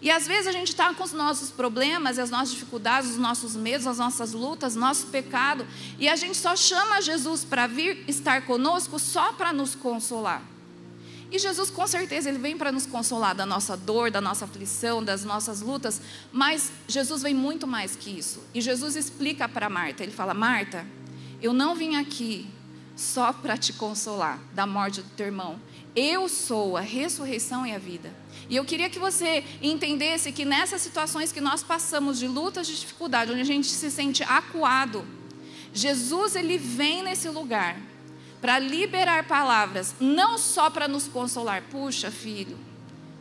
E 0.00 0.08
às 0.08 0.24
vezes 0.26 0.46
a 0.46 0.52
gente 0.52 0.68
está 0.68 0.94
com 0.94 1.02
os 1.02 1.12
nossos 1.12 1.50
problemas, 1.50 2.16
as 2.16 2.30
nossas 2.30 2.50
dificuldades, 2.50 3.10
os 3.10 3.16
nossos 3.16 3.56
medos, 3.56 3.88
as 3.88 3.98
nossas 3.98 4.32
lutas, 4.32 4.76
nosso 4.76 5.06
pecado, 5.08 5.66
e 5.98 6.08
a 6.08 6.14
gente 6.14 6.36
só 6.36 6.54
chama 6.54 7.00
Jesus 7.00 7.44
para 7.44 7.66
vir 7.66 8.04
estar 8.06 8.42
conosco 8.46 9.00
só 9.00 9.32
para 9.32 9.52
nos 9.52 9.74
consolar. 9.74 10.42
E 11.30 11.38
Jesus, 11.38 11.70
com 11.70 11.86
certeza, 11.86 12.28
ele 12.28 12.38
vem 12.38 12.56
para 12.56 12.70
nos 12.70 12.86
consolar 12.86 13.34
da 13.34 13.44
nossa 13.44 13.76
dor, 13.76 14.10
da 14.10 14.20
nossa 14.20 14.44
aflição, 14.44 15.02
das 15.02 15.24
nossas 15.24 15.60
lutas, 15.60 16.00
mas 16.32 16.70
Jesus 16.86 17.22
vem 17.22 17.34
muito 17.34 17.66
mais 17.66 17.96
que 17.96 18.10
isso. 18.10 18.42
E 18.54 18.60
Jesus 18.60 18.94
explica 18.94 19.48
para 19.48 19.68
Marta: 19.68 20.02
ele 20.02 20.12
fala, 20.12 20.32
Marta, 20.32 20.86
eu 21.42 21.52
não 21.52 21.74
vim 21.74 21.96
aqui 21.96 22.48
só 22.94 23.32
para 23.32 23.56
te 23.56 23.72
consolar 23.72 24.38
da 24.54 24.66
morte 24.66 25.02
do 25.02 25.10
teu 25.10 25.26
irmão. 25.26 25.60
Eu 25.94 26.28
sou 26.28 26.76
a 26.76 26.80
ressurreição 26.80 27.66
e 27.66 27.72
a 27.72 27.78
vida. 27.78 28.14
E 28.48 28.56
eu 28.56 28.64
queria 28.64 28.88
que 28.88 28.98
você 28.98 29.44
entendesse 29.60 30.30
que 30.30 30.44
nessas 30.44 30.80
situações 30.80 31.32
que 31.32 31.40
nós 31.40 31.62
passamos 31.62 32.18
de 32.18 32.28
lutas, 32.28 32.66
de 32.66 32.78
dificuldade, 32.78 33.32
onde 33.32 33.40
a 33.40 33.44
gente 33.44 33.66
se 33.66 33.90
sente 33.90 34.22
acuado, 34.22 35.04
Jesus 35.74 36.36
ele 36.36 36.56
vem 36.56 37.02
nesse 37.02 37.28
lugar 37.28 37.76
para 38.40 38.58
liberar 38.58 39.26
palavras, 39.26 39.94
não 40.00 40.38
só 40.38 40.70
para 40.70 40.86
nos 40.86 41.08
consolar. 41.08 41.62
Puxa, 41.70 42.10
filho, 42.10 42.58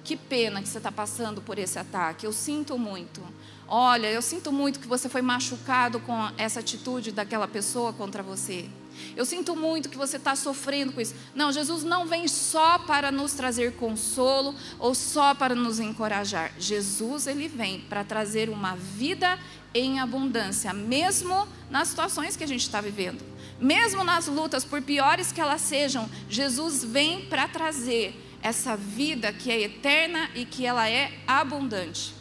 que 0.03 0.15
pena 0.15 0.61
que 0.61 0.67
você 0.69 0.77
está 0.77 0.91
passando 0.91 1.41
por 1.41 1.57
esse 1.57 1.79
ataque. 1.79 2.25
Eu 2.25 2.33
sinto 2.33 2.77
muito. 2.77 3.21
Olha, 3.67 4.07
eu 4.11 4.21
sinto 4.21 4.51
muito 4.51 4.79
que 4.79 4.87
você 4.87 5.09
foi 5.09 5.21
machucado 5.21 5.99
com 5.99 6.29
essa 6.37 6.59
atitude 6.59 7.11
daquela 7.11 7.47
pessoa 7.47 7.91
contra 7.91 8.21
você. 8.21 8.69
Eu 9.15 9.25
sinto 9.25 9.55
muito 9.55 9.89
que 9.89 9.97
você 9.97 10.17
está 10.17 10.35
sofrendo 10.35 10.93
com 10.93 11.01
isso. 11.01 11.15
Não, 11.33 11.51
Jesus 11.51 11.83
não 11.83 12.05
vem 12.05 12.27
só 12.27 12.79
para 12.79 13.11
nos 13.11 13.33
trazer 13.33 13.73
consolo 13.73 14.55
ou 14.79 14.93
só 14.93 15.33
para 15.33 15.55
nos 15.55 15.79
encorajar. 15.79 16.53
Jesus, 16.59 17.27
ele 17.27 17.47
vem 17.47 17.81
para 17.81 18.03
trazer 18.03 18.49
uma 18.49 18.75
vida 18.75 19.39
em 19.73 19.99
abundância, 19.99 20.73
mesmo 20.73 21.47
nas 21.69 21.89
situações 21.89 22.37
que 22.37 22.43
a 22.43 22.47
gente 22.47 22.61
está 22.61 22.79
vivendo. 22.79 23.21
Mesmo 23.59 24.03
nas 24.03 24.27
lutas, 24.27 24.65
por 24.65 24.81
piores 24.81 25.31
que 25.31 25.39
elas 25.39 25.61
sejam, 25.61 26.09
Jesus 26.29 26.83
vem 26.83 27.25
para 27.25 27.47
trazer 27.47 28.13
essa 28.41 28.75
vida 28.75 29.31
que 29.31 29.49
é 29.49 29.61
eterna 29.61 30.29
e 30.35 30.45
que 30.45 30.65
ela 30.65 30.89
é 30.89 31.11
abundante. 31.25 32.13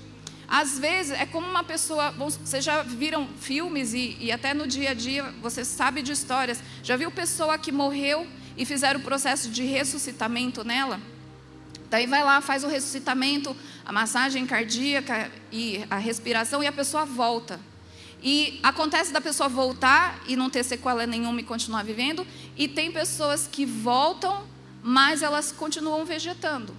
Às 0.46 0.78
vezes 0.78 1.12
é 1.12 1.26
como 1.26 1.46
uma 1.46 1.64
pessoa. 1.64 2.12
Vocês 2.12 2.64
já 2.64 2.82
viram 2.82 3.26
filmes 3.40 3.92
e, 3.92 4.16
e, 4.20 4.30
até 4.30 4.54
no 4.54 4.66
dia 4.66 4.90
a 4.90 4.94
dia 4.94 5.24
você 5.42 5.64
sabe 5.64 6.02
de 6.02 6.12
histórias. 6.12 6.62
Já 6.82 6.96
viu 6.96 7.10
pessoa 7.10 7.58
que 7.58 7.72
morreu 7.72 8.26
e 8.56 8.64
fizeram 8.64 9.00
o 9.00 9.02
processo 9.02 9.50
de 9.50 9.64
ressuscitamento 9.64 10.62
nela? 10.62 11.00
Daí 11.90 12.06
vai 12.06 12.22
lá, 12.22 12.40
faz 12.40 12.64
o 12.64 12.68
ressuscitamento, 12.68 13.56
a 13.84 13.92
massagem 13.92 14.46
cardíaca 14.46 15.30
e 15.50 15.84
a 15.90 15.96
respiração 15.96 16.62
e 16.62 16.66
a 16.66 16.72
pessoa 16.72 17.04
volta. 17.04 17.58
E 18.22 18.58
acontece 18.62 19.12
da 19.12 19.20
pessoa 19.20 19.48
voltar 19.48 20.20
e 20.26 20.36
não 20.36 20.48
ter 20.48 20.64
sequela 20.64 21.06
nenhuma 21.06 21.40
e 21.40 21.44
continuar 21.44 21.82
vivendo. 21.82 22.26
E 22.56 22.66
tem 22.66 22.90
pessoas 22.90 23.48
que 23.50 23.66
voltam, 23.66 24.44
mas 24.82 25.22
elas 25.22 25.52
continuam 25.52 26.04
vegetando. 26.04 26.74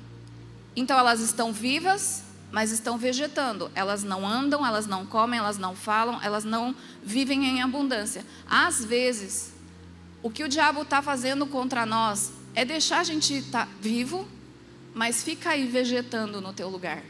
Então 0.76 0.98
elas 0.98 1.22
estão 1.22 1.54
vivas, 1.54 2.24
mas 2.52 2.72
estão 2.72 2.98
vegetando. 2.98 3.72
Elas 3.76 4.04
não 4.04 4.28
andam, 4.28 4.66
elas 4.66 4.88
não 4.88 5.06
comem, 5.06 5.40
elas 5.40 5.58
não 5.58 5.76
falam, 5.76 6.20
elas 6.22 6.44
não 6.44 6.76
vivem 7.04 7.46
em 7.46 7.62
abundância. 7.62 8.26
Às 8.50 8.84
vezes, 8.84 9.54
o 10.22 10.30
que 10.30 10.44
o 10.44 10.50
diabo 10.50 10.82
está 10.82 11.02
fazendo 11.02 11.46
contra 11.46 11.86
nós 11.86 12.32
é 12.56 12.66
deixar 12.66 13.00
a 13.00 13.04
gente 13.04 13.34
estar 13.34 13.66
tá 13.66 13.72
vivo, 13.80 14.28
mas 14.94 15.24
fica 15.24 15.52
aí 15.52 15.68
vegetando 15.68 16.42
no 16.42 16.54
teu 16.54 16.70
lugar. 16.70 17.04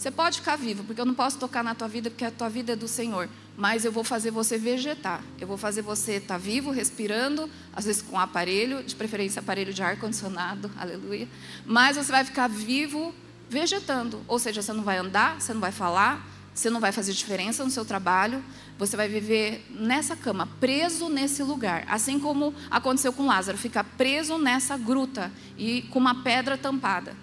Você 0.00 0.10
pode 0.10 0.38
ficar 0.38 0.56
vivo, 0.56 0.82
porque 0.82 0.98
eu 0.98 1.04
não 1.04 1.12
posso 1.12 1.38
tocar 1.38 1.62
na 1.62 1.74
tua 1.74 1.86
vida, 1.86 2.08
porque 2.08 2.24
a 2.24 2.30
tua 2.30 2.48
vida 2.48 2.72
é 2.72 2.76
do 2.76 2.88
Senhor. 2.88 3.28
Mas 3.54 3.84
eu 3.84 3.92
vou 3.92 4.02
fazer 4.02 4.30
você 4.30 4.56
vegetar. 4.56 5.22
Eu 5.38 5.46
vou 5.46 5.58
fazer 5.58 5.82
você 5.82 6.12
estar 6.12 6.36
tá 6.36 6.38
vivo, 6.38 6.70
respirando, 6.70 7.50
às 7.70 7.84
vezes 7.84 8.00
com 8.00 8.18
aparelho, 8.18 8.82
de 8.82 8.96
preferência 8.96 9.40
aparelho 9.40 9.74
de 9.74 9.82
ar-condicionado, 9.82 10.70
aleluia. 10.80 11.28
Mas 11.66 11.98
você 11.98 12.10
vai 12.10 12.24
ficar 12.24 12.48
vivo 12.48 13.14
vegetando. 13.50 14.22
Ou 14.26 14.38
seja, 14.38 14.62
você 14.62 14.72
não 14.72 14.82
vai 14.82 14.96
andar, 14.96 15.38
você 15.38 15.52
não 15.52 15.60
vai 15.60 15.70
falar, 15.70 16.26
você 16.54 16.70
não 16.70 16.80
vai 16.80 16.92
fazer 16.92 17.12
diferença 17.12 17.62
no 17.62 17.70
seu 17.70 17.84
trabalho, 17.84 18.42
você 18.78 18.96
vai 18.96 19.06
viver 19.06 19.66
nessa 19.68 20.16
cama, 20.16 20.48
preso 20.58 21.10
nesse 21.10 21.42
lugar. 21.42 21.84
Assim 21.90 22.18
como 22.18 22.54
aconteceu 22.70 23.12
com 23.12 23.26
Lázaro, 23.26 23.58
fica 23.58 23.84
preso 23.84 24.38
nessa 24.38 24.78
gruta 24.78 25.30
e 25.58 25.82
com 25.90 25.98
uma 25.98 26.22
pedra 26.22 26.56
tampada. 26.56 27.14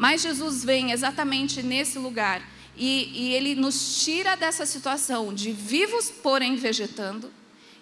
Mas 0.00 0.22
Jesus 0.22 0.64
vem 0.64 0.92
exatamente 0.92 1.62
nesse 1.62 1.98
lugar 1.98 2.42
e, 2.74 3.10
e 3.12 3.34
ele 3.34 3.54
nos 3.54 4.02
tira 4.02 4.34
dessa 4.34 4.64
situação 4.64 5.34
de 5.34 5.52
vivos, 5.52 6.10
porém 6.10 6.56
vegetando, 6.56 7.30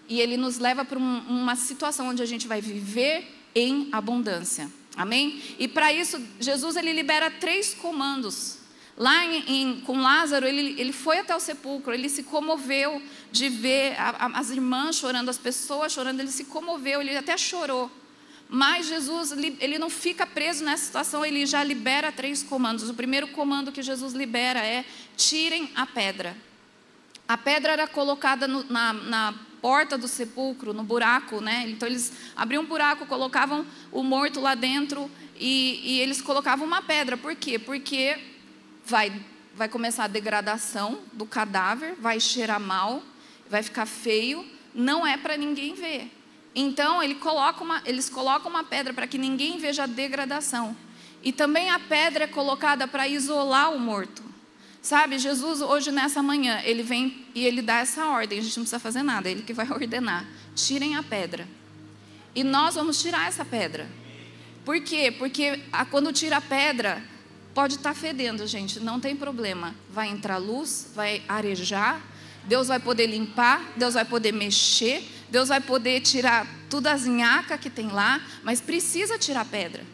e 0.08 0.20
ele 0.20 0.36
nos 0.36 0.58
leva 0.58 0.84
para 0.84 0.98
um, 0.98 1.18
uma 1.28 1.54
situação 1.54 2.08
onde 2.08 2.20
a 2.20 2.26
gente 2.26 2.48
vai 2.48 2.60
viver 2.60 3.24
em 3.54 3.88
abundância. 3.92 4.68
Amém? 4.96 5.40
E 5.60 5.68
para 5.68 5.92
isso, 5.92 6.20
Jesus 6.40 6.74
ele 6.74 6.92
libera 6.92 7.30
três 7.30 7.72
comandos. 7.72 8.58
Lá 8.96 9.24
em, 9.24 9.44
em, 9.46 9.80
com 9.82 10.02
Lázaro, 10.02 10.44
ele, 10.44 10.74
ele 10.76 10.92
foi 10.92 11.18
até 11.18 11.36
o 11.36 11.38
sepulcro, 11.38 11.94
ele 11.94 12.08
se 12.08 12.24
comoveu 12.24 13.00
de 13.30 13.48
ver 13.48 13.94
a, 13.96 14.26
a, 14.26 14.40
as 14.40 14.50
irmãs 14.50 14.96
chorando, 14.96 15.28
as 15.28 15.38
pessoas 15.38 15.92
chorando, 15.92 16.18
ele 16.18 16.32
se 16.32 16.46
comoveu, 16.46 17.00
ele 17.00 17.16
até 17.16 17.36
chorou. 17.36 17.88
Mas 18.48 18.86
Jesus, 18.86 19.32
ele 19.32 19.78
não 19.78 19.90
fica 19.90 20.26
preso 20.26 20.64
nessa 20.64 20.86
situação, 20.86 21.24
ele 21.24 21.44
já 21.44 21.62
libera 21.62 22.10
três 22.10 22.42
comandos. 22.42 22.88
O 22.88 22.94
primeiro 22.94 23.28
comando 23.28 23.70
que 23.70 23.82
Jesus 23.82 24.14
libera 24.14 24.60
é: 24.60 24.86
tirem 25.16 25.70
a 25.74 25.84
pedra. 25.84 26.34
A 27.26 27.36
pedra 27.36 27.72
era 27.72 27.86
colocada 27.86 28.48
no, 28.48 28.64
na, 28.64 28.92
na 28.94 29.34
porta 29.60 29.98
do 29.98 30.08
sepulcro, 30.08 30.72
no 30.72 30.82
buraco, 30.82 31.42
né? 31.42 31.66
Então 31.68 31.86
eles 31.86 32.12
abriam 32.34 32.62
um 32.62 32.66
buraco, 32.66 33.04
colocavam 33.04 33.66
o 33.92 34.02
morto 34.02 34.40
lá 34.40 34.54
dentro 34.54 35.10
e, 35.36 35.80
e 35.84 36.00
eles 36.00 36.22
colocavam 36.22 36.66
uma 36.66 36.80
pedra. 36.80 37.18
Por 37.18 37.36
quê? 37.36 37.58
Porque 37.58 38.18
vai, 38.82 39.12
vai 39.54 39.68
começar 39.68 40.04
a 40.04 40.08
degradação 40.08 41.00
do 41.12 41.26
cadáver, 41.26 41.94
vai 41.98 42.18
cheirar 42.18 42.60
mal, 42.60 43.02
vai 43.50 43.62
ficar 43.62 43.84
feio, 43.84 44.46
não 44.74 45.06
é 45.06 45.18
para 45.18 45.36
ninguém 45.36 45.74
ver. 45.74 46.10
Então 46.60 47.00
ele 47.00 47.14
coloca 47.14 47.62
uma, 47.62 47.80
eles 47.84 48.10
colocam 48.10 48.50
uma 48.50 48.64
pedra 48.64 48.92
para 48.92 49.06
que 49.06 49.16
ninguém 49.16 49.58
veja 49.58 49.84
a 49.84 49.86
degradação. 49.86 50.76
E 51.22 51.32
também 51.32 51.70
a 51.70 51.78
pedra 51.78 52.24
é 52.24 52.26
colocada 52.26 52.88
para 52.88 53.06
isolar 53.06 53.72
o 53.72 53.78
morto. 53.78 54.24
Sabe, 54.82 55.20
Jesus 55.20 55.60
hoje 55.60 55.92
nessa 55.92 56.20
manhã, 56.20 56.60
ele 56.64 56.82
vem 56.82 57.24
e 57.32 57.46
ele 57.46 57.62
dá 57.62 57.78
essa 57.78 58.06
ordem, 58.06 58.40
a 58.40 58.42
gente 58.42 58.56
não 58.56 58.64
precisa 58.64 58.80
fazer 58.80 59.04
nada, 59.04 59.28
é 59.28 59.32
ele 59.32 59.42
que 59.42 59.52
vai 59.52 59.66
ordenar. 59.70 60.26
Tirem 60.56 60.96
a 60.96 61.02
pedra. 61.02 61.46
E 62.34 62.42
nós 62.42 62.74
vamos 62.74 63.00
tirar 63.00 63.28
essa 63.28 63.44
pedra. 63.44 63.88
Por 64.64 64.80
quê? 64.80 65.14
Porque 65.16 65.60
a, 65.72 65.84
quando 65.84 66.12
tira 66.12 66.38
a 66.38 66.40
pedra, 66.40 67.00
pode 67.54 67.76
estar 67.76 67.94
tá 67.94 67.94
fedendo, 67.94 68.44
gente, 68.48 68.80
não 68.80 68.98
tem 68.98 69.14
problema. 69.14 69.76
Vai 69.88 70.08
entrar 70.08 70.38
luz, 70.38 70.90
vai 70.92 71.22
arejar, 71.28 72.02
Deus 72.48 72.66
vai 72.66 72.80
poder 72.80 73.06
limpar, 73.06 73.62
Deus 73.76 73.94
vai 73.94 74.04
poder 74.04 74.32
mexer, 74.32 75.04
Deus 75.30 75.48
vai 75.48 75.60
poder 75.60 76.00
tirar 76.00 76.46
toda 76.68 76.92
as 76.92 77.04
nhaca 77.04 77.58
que 77.58 77.70
tem 77.70 77.88
lá, 77.88 78.20
mas 78.42 78.60
precisa 78.60 79.18
tirar 79.18 79.42
a 79.42 79.44
pedra. 79.44 79.84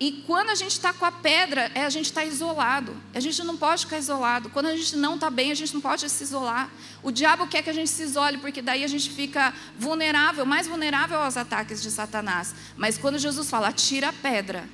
E 0.00 0.22
quando 0.26 0.50
a 0.50 0.54
gente 0.54 0.72
está 0.72 0.92
com 0.92 1.04
a 1.04 1.10
pedra, 1.10 1.72
é, 1.74 1.84
a 1.84 1.90
gente 1.90 2.06
está 2.06 2.24
isolado. 2.24 2.96
A 3.12 3.18
gente 3.18 3.42
não 3.42 3.56
pode 3.56 3.84
ficar 3.84 3.98
isolado. 3.98 4.48
Quando 4.48 4.66
a 4.66 4.76
gente 4.76 4.94
não 4.94 5.16
está 5.16 5.28
bem, 5.28 5.50
a 5.50 5.54
gente 5.56 5.74
não 5.74 5.80
pode 5.80 6.08
se 6.08 6.22
isolar. 6.22 6.70
O 7.02 7.10
diabo 7.10 7.48
quer 7.48 7.62
que 7.62 7.70
a 7.70 7.72
gente 7.72 7.90
se 7.90 8.04
isole, 8.04 8.38
porque 8.38 8.62
daí 8.62 8.84
a 8.84 8.86
gente 8.88 9.10
fica 9.10 9.52
vulnerável, 9.76 10.46
mais 10.46 10.68
vulnerável 10.68 11.18
aos 11.18 11.36
ataques 11.36 11.82
de 11.82 11.90
Satanás. 11.90 12.54
Mas 12.76 12.96
quando 12.96 13.18
Jesus 13.18 13.50
fala, 13.50 13.72
tira 13.72 14.10
a 14.10 14.12
pedra, 14.12 14.68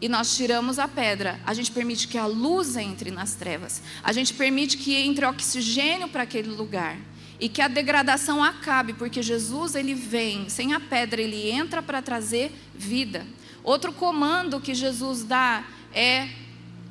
e 0.00 0.08
nós 0.08 0.34
tiramos 0.36 0.78
a 0.78 0.88
pedra, 0.88 1.40
a 1.46 1.54
gente 1.54 1.70
permite 1.70 2.08
que 2.08 2.18
a 2.18 2.26
luz 2.26 2.76
entre 2.76 3.10
nas 3.10 3.34
trevas. 3.34 3.82
A 4.02 4.12
gente 4.12 4.32
permite 4.32 4.78
que 4.78 4.94
entre 4.94 5.24
oxigênio 5.24 6.08
para 6.08 6.22
aquele 6.22 6.50
lugar 6.50 6.96
e 7.44 7.48
que 7.50 7.60
a 7.60 7.68
degradação 7.68 8.42
acabe, 8.42 8.94
porque 8.94 9.22
Jesus 9.22 9.74
ele 9.74 9.92
vem, 9.92 10.48
sem 10.48 10.72
a 10.72 10.80
pedra 10.80 11.20
ele 11.20 11.50
entra 11.50 11.82
para 11.82 12.00
trazer 12.00 12.50
vida. 12.74 13.26
Outro 13.62 13.92
comando 13.92 14.62
que 14.62 14.74
Jesus 14.74 15.24
dá 15.24 15.62
é 15.92 16.30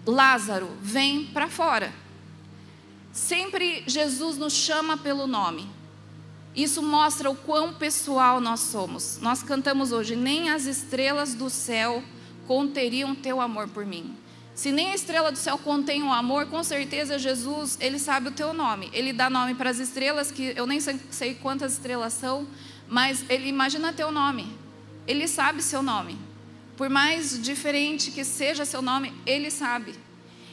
Lázaro, 0.05 0.69
vem 0.79 1.25
para 1.25 1.49
fora. 1.49 1.91
Sempre 3.11 3.83
Jesus 3.87 4.37
nos 4.37 4.53
chama 4.53 4.95
pelo 4.95 5.25
nome. 5.25 5.67
Isso 6.55 6.83
mostra 6.83 7.31
o 7.31 7.35
quão 7.35 7.73
pessoal 7.73 8.39
nós 8.39 8.59
somos. 8.59 9.17
Nós 9.23 9.41
cantamos 9.41 9.91
hoje: 9.91 10.15
nem 10.15 10.51
as 10.51 10.67
estrelas 10.67 11.33
do 11.33 11.49
céu 11.49 12.03
conteriam 12.45 13.15
teu 13.15 13.41
amor 13.41 13.69
por 13.69 13.87
mim. 13.87 14.15
Se 14.55 14.71
nem 14.71 14.91
a 14.91 14.95
estrela 14.95 15.31
do 15.31 15.37
céu 15.37 15.57
contém 15.57 16.03
o 16.03 16.13
amor, 16.13 16.45
com 16.45 16.63
certeza 16.63 17.17
Jesus, 17.17 17.77
ele 17.81 17.97
sabe 17.97 18.27
o 18.27 18.31
teu 18.31 18.53
nome. 18.53 18.89
Ele 18.93 19.11
dá 19.11 19.29
nome 19.29 19.55
para 19.55 19.71
as 19.71 19.79
estrelas, 19.79 20.31
que 20.31 20.53
eu 20.55 20.67
nem 20.67 20.79
sei 20.79 21.33
quantas 21.41 21.73
estrelas 21.73 22.13
são, 22.13 22.47
mas 22.87 23.25
ele 23.29 23.47
imagina 23.47 23.91
teu 23.91 24.11
nome. 24.11 24.47
Ele 25.07 25.27
sabe 25.27 25.63
seu 25.63 25.81
nome. 25.81 26.17
Por 26.77 26.87
mais 26.87 27.41
diferente 27.41 28.11
que 28.11 28.23
seja 28.23 28.63
seu 28.63 28.81
nome, 28.81 29.11
ele 29.25 29.49
sabe. 29.49 29.95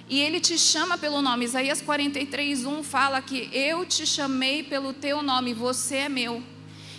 E 0.08 0.18
ele 0.18 0.40
te 0.40 0.58
chama 0.58 0.96
pelo 0.96 1.20
nome. 1.20 1.44
Isaías 1.44 1.82
43, 1.82 2.64
1 2.64 2.82
fala 2.82 3.20
que 3.20 3.50
eu 3.52 3.84
te 3.84 4.06
chamei 4.06 4.62
pelo 4.62 4.94
teu 4.94 5.22
nome, 5.22 5.52
você 5.52 5.96
é 5.96 6.08
meu. 6.08 6.42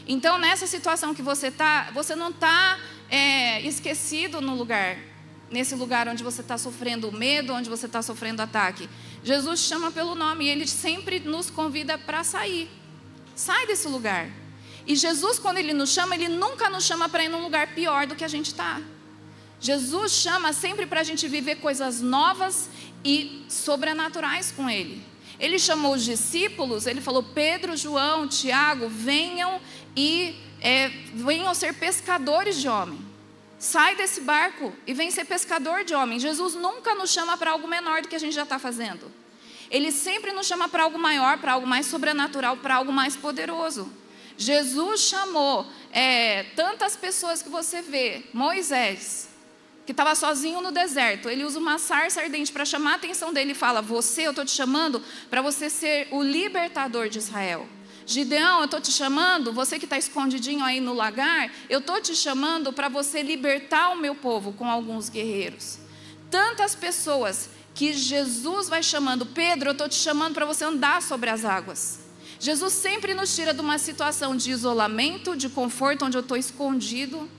Então, 0.07 0.37
nessa 0.37 0.67
situação 0.67 1.15
que 1.15 1.21
você 1.21 1.47
está, 1.47 1.89
você 1.93 2.15
não 2.15 2.29
está 2.29 2.79
é, 3.09 3.61
esquecido 3.61 4.39
no 4.39 4.55
lugar 4.55 5.10
nesse 5.51 5.75
lugar 5.75 6.07
onde 6.07 6.23
você 6.23 6.41
está 6.41 6.57
sofrendo 6.57 7.11
medo, 7.11 7.53
onde 7.53 7.69
você 7.69 7.85
está 7.85 8.01
sofrendo 8.01 8.41
ataque. 8.41 8.89
Jesus 9.23 9.59
chama 9.59 9.91
pelo 9.91 10.15
nome 10.15 10.45
e 10.45 10.49
ele 10.49 10.65
sempre 10.65 11.19
nos 11.19 11.49
convida 11.49 11.97
para 11.97 12.23
sair. 12.23 12.69
Sai 13.35 13.67
desse 13.67 13.87
lugar. 13.87 14.29
E 14.87 14.95
Jesus, 14.95 15.37
quando 15.37 15.57
ele 15.57 15.73
nos 15.73 15.91
chama, 15.91 16.15
ele 16.15 16.27
nunca 16.27 16.69
nos 16.69 16.83
chama 16.83 17.07
para 17.07 17.23
ir 17.23 17.29
num 17.29 17.43
lugar 17.43 17.75
pior 17.75 18.07
do 18.07 18.15
que 18.15 18.23
a 18.23 18.27
gente 18.27 18.47
está. 18.47 18.81
Jesus 19.59 20.13
chama 20.13 20.53
sempre 20.53 20.87
para 20.87 21.01
a 21.01 21.03
gente 21.03 21.27
viver 21.27 21.57
coisas 21.57 22.01
novas 22.01 22.67
e 23.05 23.45
sobrenaturais 23.47 24.51
com 24.51 24.67
Ele. 24.67 25.03
Ele 25.39 25.59
chamou 25.59 25.93
os 25.93 26.03
discípulos, 26.03 26.87
ele 26.87 26.99
falou: 26.99 27.21
Pedro, 27.21 27.77
João, 27.77 28.27
Tiago, 28.27 28.89
venham 28.89 29.61
e 29.95 30.35
é, 30.59 30.89
venham 31.13 31.53
ser 31.53 31.73
pescadores 31.75 32.59
de 32.59 32.67
homem. 32.67 33.10
Sai 33.61 33.95
desse 33.95 34.21
barco 34.21 34.73
e 34.87 34.93
vem 34.95 35.11
ser 35.11 35.23
pescador 35.23 35.83
de 35.83 35.93
homem. 35.93 36.19
Jesus 36.19 36.55
nunca 36.55 36.95
nos 36.95 37.11
chama 37.11 37.37
para 37.37 37.51
algo 37.51 37.67
menor 37.67 38.01
do 38.01 38.07
que 38.07 38.15
a 38.15 38.19
gente 38.19 38.33
já 38.33 38.41
está 38.41 38.57
fazendo. 38.57 39.11
Ele 39.69 39.91
sempre 39.91 40.31
nos 40.31 40.47
chama 40.47 40.67
para 40.67 40.81
algo 40.81 40.97
maior, 40.97 41.37
para 41.37 41.51
algo 41.51 41.67
mais 41.67 41.85
sobrenatural, 41.85 42.57
para 42.57 42.77
algo 42.77 42.91
mais 42.91 43.15
poderoso. 43.15 43.87
Jesus 44.35 45.01
chamou 45.01 45.67
é, 45.91 46.41
tantas 46.55 46.95
pessoas 46.97 47.43
que 47.43 47.49
você 47.49 47.83
vê, 47.83 48.23
Moisés, 48.33 49.29
que 49.85 49.91
estava 49.91 50.15
sozinho 50.15 50.59
no 50.59 50.71
deserto, 50.71 51.29
ele 51.29 51.45
usa 51.45 51.59
uma 51.59 51.77
sarça 51.77 52.19
ardente 52.19 52.51
para 52.51 52.65
chamar 52.65 52.93
a 52.93 52.95
atenção 52.95 53.31
dele 53.31 53.51
e 53.51 53.55
fala: 53.55 53.79
Você, 53.79 54.23
eu 54.23 54.31
estou 54.31 54.43
te 54.43 54.51
chamando 54.51 55.03
para 55.29 55.39
você 55.39 55.69
ser 55.69 56.07
o 56.09 56.23
libertador 56.23 57.09
de 57.09 57.19
Israel. 57.19 57.69
Gideão, 58.05 58.59
eu 58.59 58.65
estou 58.65 58.81
te 58.81 58.91
chamando, 58.91 59.53
você 59.53 59.77
que 59.77 59.85
está 59.85 59.97
escondidinho 59.97 60.63
aí 60.63 60.79
no 60.79 60.93
lagar, 60.93 61.51
eu 61.69 61.79
estou 61.79 62.01
te 62.01 62.15
chamando 62.15 62.73
para 62.73 62.89
você 62.89 63.21
libertar 63.21 63.91
o 63.91 63.97
meu 63.97 64.15
povo 64.15 64.53
com 64.53 64.69
alguns 64.69 65.09
guerreiros. 65.09 65.79
Tantas 66.29 66.75
pessoas 66.75 67.49
que 67.73 67.93
Jesus 67.93 68.67
vai 68.69 68.83
chamando, 68.83 69.25
Pedro, 69.25 69.69
eu 69.69 69.73
estou 69.73 69.87
te 69.87 69.95
chamando 69.95 70.33
para 70.33 70.45
você 70.45 70.65
andar 70.65 71.01
sobre 71.01 71.29
as 71.29 71.45
águas. 71.45 71.99
Jesus 72.39 72.73
sempre 72.73 73.13
nos 73.13 73.35
tira 73.35 73.53
de 73.53 73.61
uma 73.61 73.77
situação 73.77 74.35
de 74.35 74.49
isolamento, 74.49 75.35
de 75.35 75.47
conforto, 75.47 76.05
onde 76.05 76.17
eu 76.17 76.21
estou 76.21 76.35
escondido, 76.35 77.29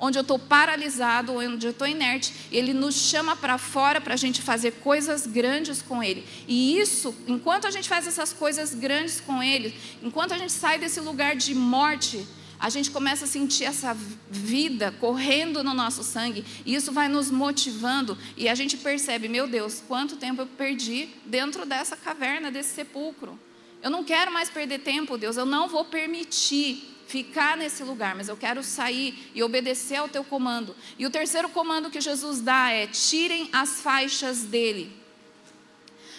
onde 0.00 0.18
eu 0.18 0.22
estou 0.22 0.38
paralisado, 0.38 1.34
onde 1.34 1.66
eu 1.66 1.72
estou 1.72 1.86
inerte. 1.86 2.32
Ele 2.50 2.72
nos 2.72 2.94
chama 2.94 3.36
para 3.36 3.58
fora 3.58 4.00
para 4.00 4.14
a 4.14 4.16
gente 4.16 4.42
fazer 4.42 4.72
coisas 4.72 5.26
grandes 5.26 5.82
com 5.82 6.02
Ele. 6.02 6.24
E 6.46 6.78
isso, 6.78 7.14
enquanto 7.26 7.66
a 7.66 7.70
gente 7.70 7.88
faz 7.88 8.06
essas 8.06 8.32
coisas 8.32 8.74
grandes 8.74 9.20
com 9.20 9.42
Ele, 9.42 9.74
enquanto 10.02 10.32
a 10.32 10.38
gente 10.38 10.52
sai 10.52 10.78
desse 10.78 11.00
lugar 11.00 11.36
de 11.36 11.54
morte, 11.54 12.26
a 12.58 12.68
gente 12.70 12.90
começa 12.90 13.24
a 13.24 13.28
sentir 13.28 13.64
essa 13.64 13.96
vida 14.28 14.92
correndo 14.98 15.62
no 15.62 15.72
nosso 15.72 16.02
sangue, 16.02 16.44
e 16.66 16.74
isso 16.74 16.90
vai 16.90 17.08
nos 17.08 17.30
motivando, 17.30 18.18
e 18.36 18.48
a 18.48 18.54
gente 18.54 18.76
percebe, 18.76 19.28
meu 19.28 19.46
Deus, 19.46 19.82
quanto 19.86 20.16
tempo 20.16 20.42
eu 20.42 20.46
perdi 20.46 21.08
dentro 21.24 21.64
dessa 21.64 21.96
caverna, 21.96 22.50
desse 22.50 22.74
sepulcro. 22.74 23.38
Eu 23.80 23.90
não 23.90 24.02
quero 24.02 24.32
mais 24.32 24.50
perder 24.50 24.80
tempo, 24.80 25.16
Deus, 25.16 25.36
eu 25.36 25.46
não 25.46 25.68
vou 25.68 25.84
permitir 25.84 26.97
ficar 27.08 27.56
nesse 27.56 27.82
lugar, 27.82 28.14
mas 28.14 28.28
eu 28.28 28.36
quero 28.36 28.62
sair 28.62 29.30
e 29.34 29.42
obedecer 29.42 29.96
ao 29.96 30.08
teu 30.08 30.22
comando. 30.22 30.76
E 30.98 31.06
o 31.06 31.10
terceiro 31.10 31.48
comando 31.48 31.90
que 31.90 32.00
Jesus 32.00 32.40
dá 32.40 32.70
é: 32.70 32.86
tirem 32.86 33.48
as 33.52 33.80
faixas 33.80 34.42
dele. 34.42 34.92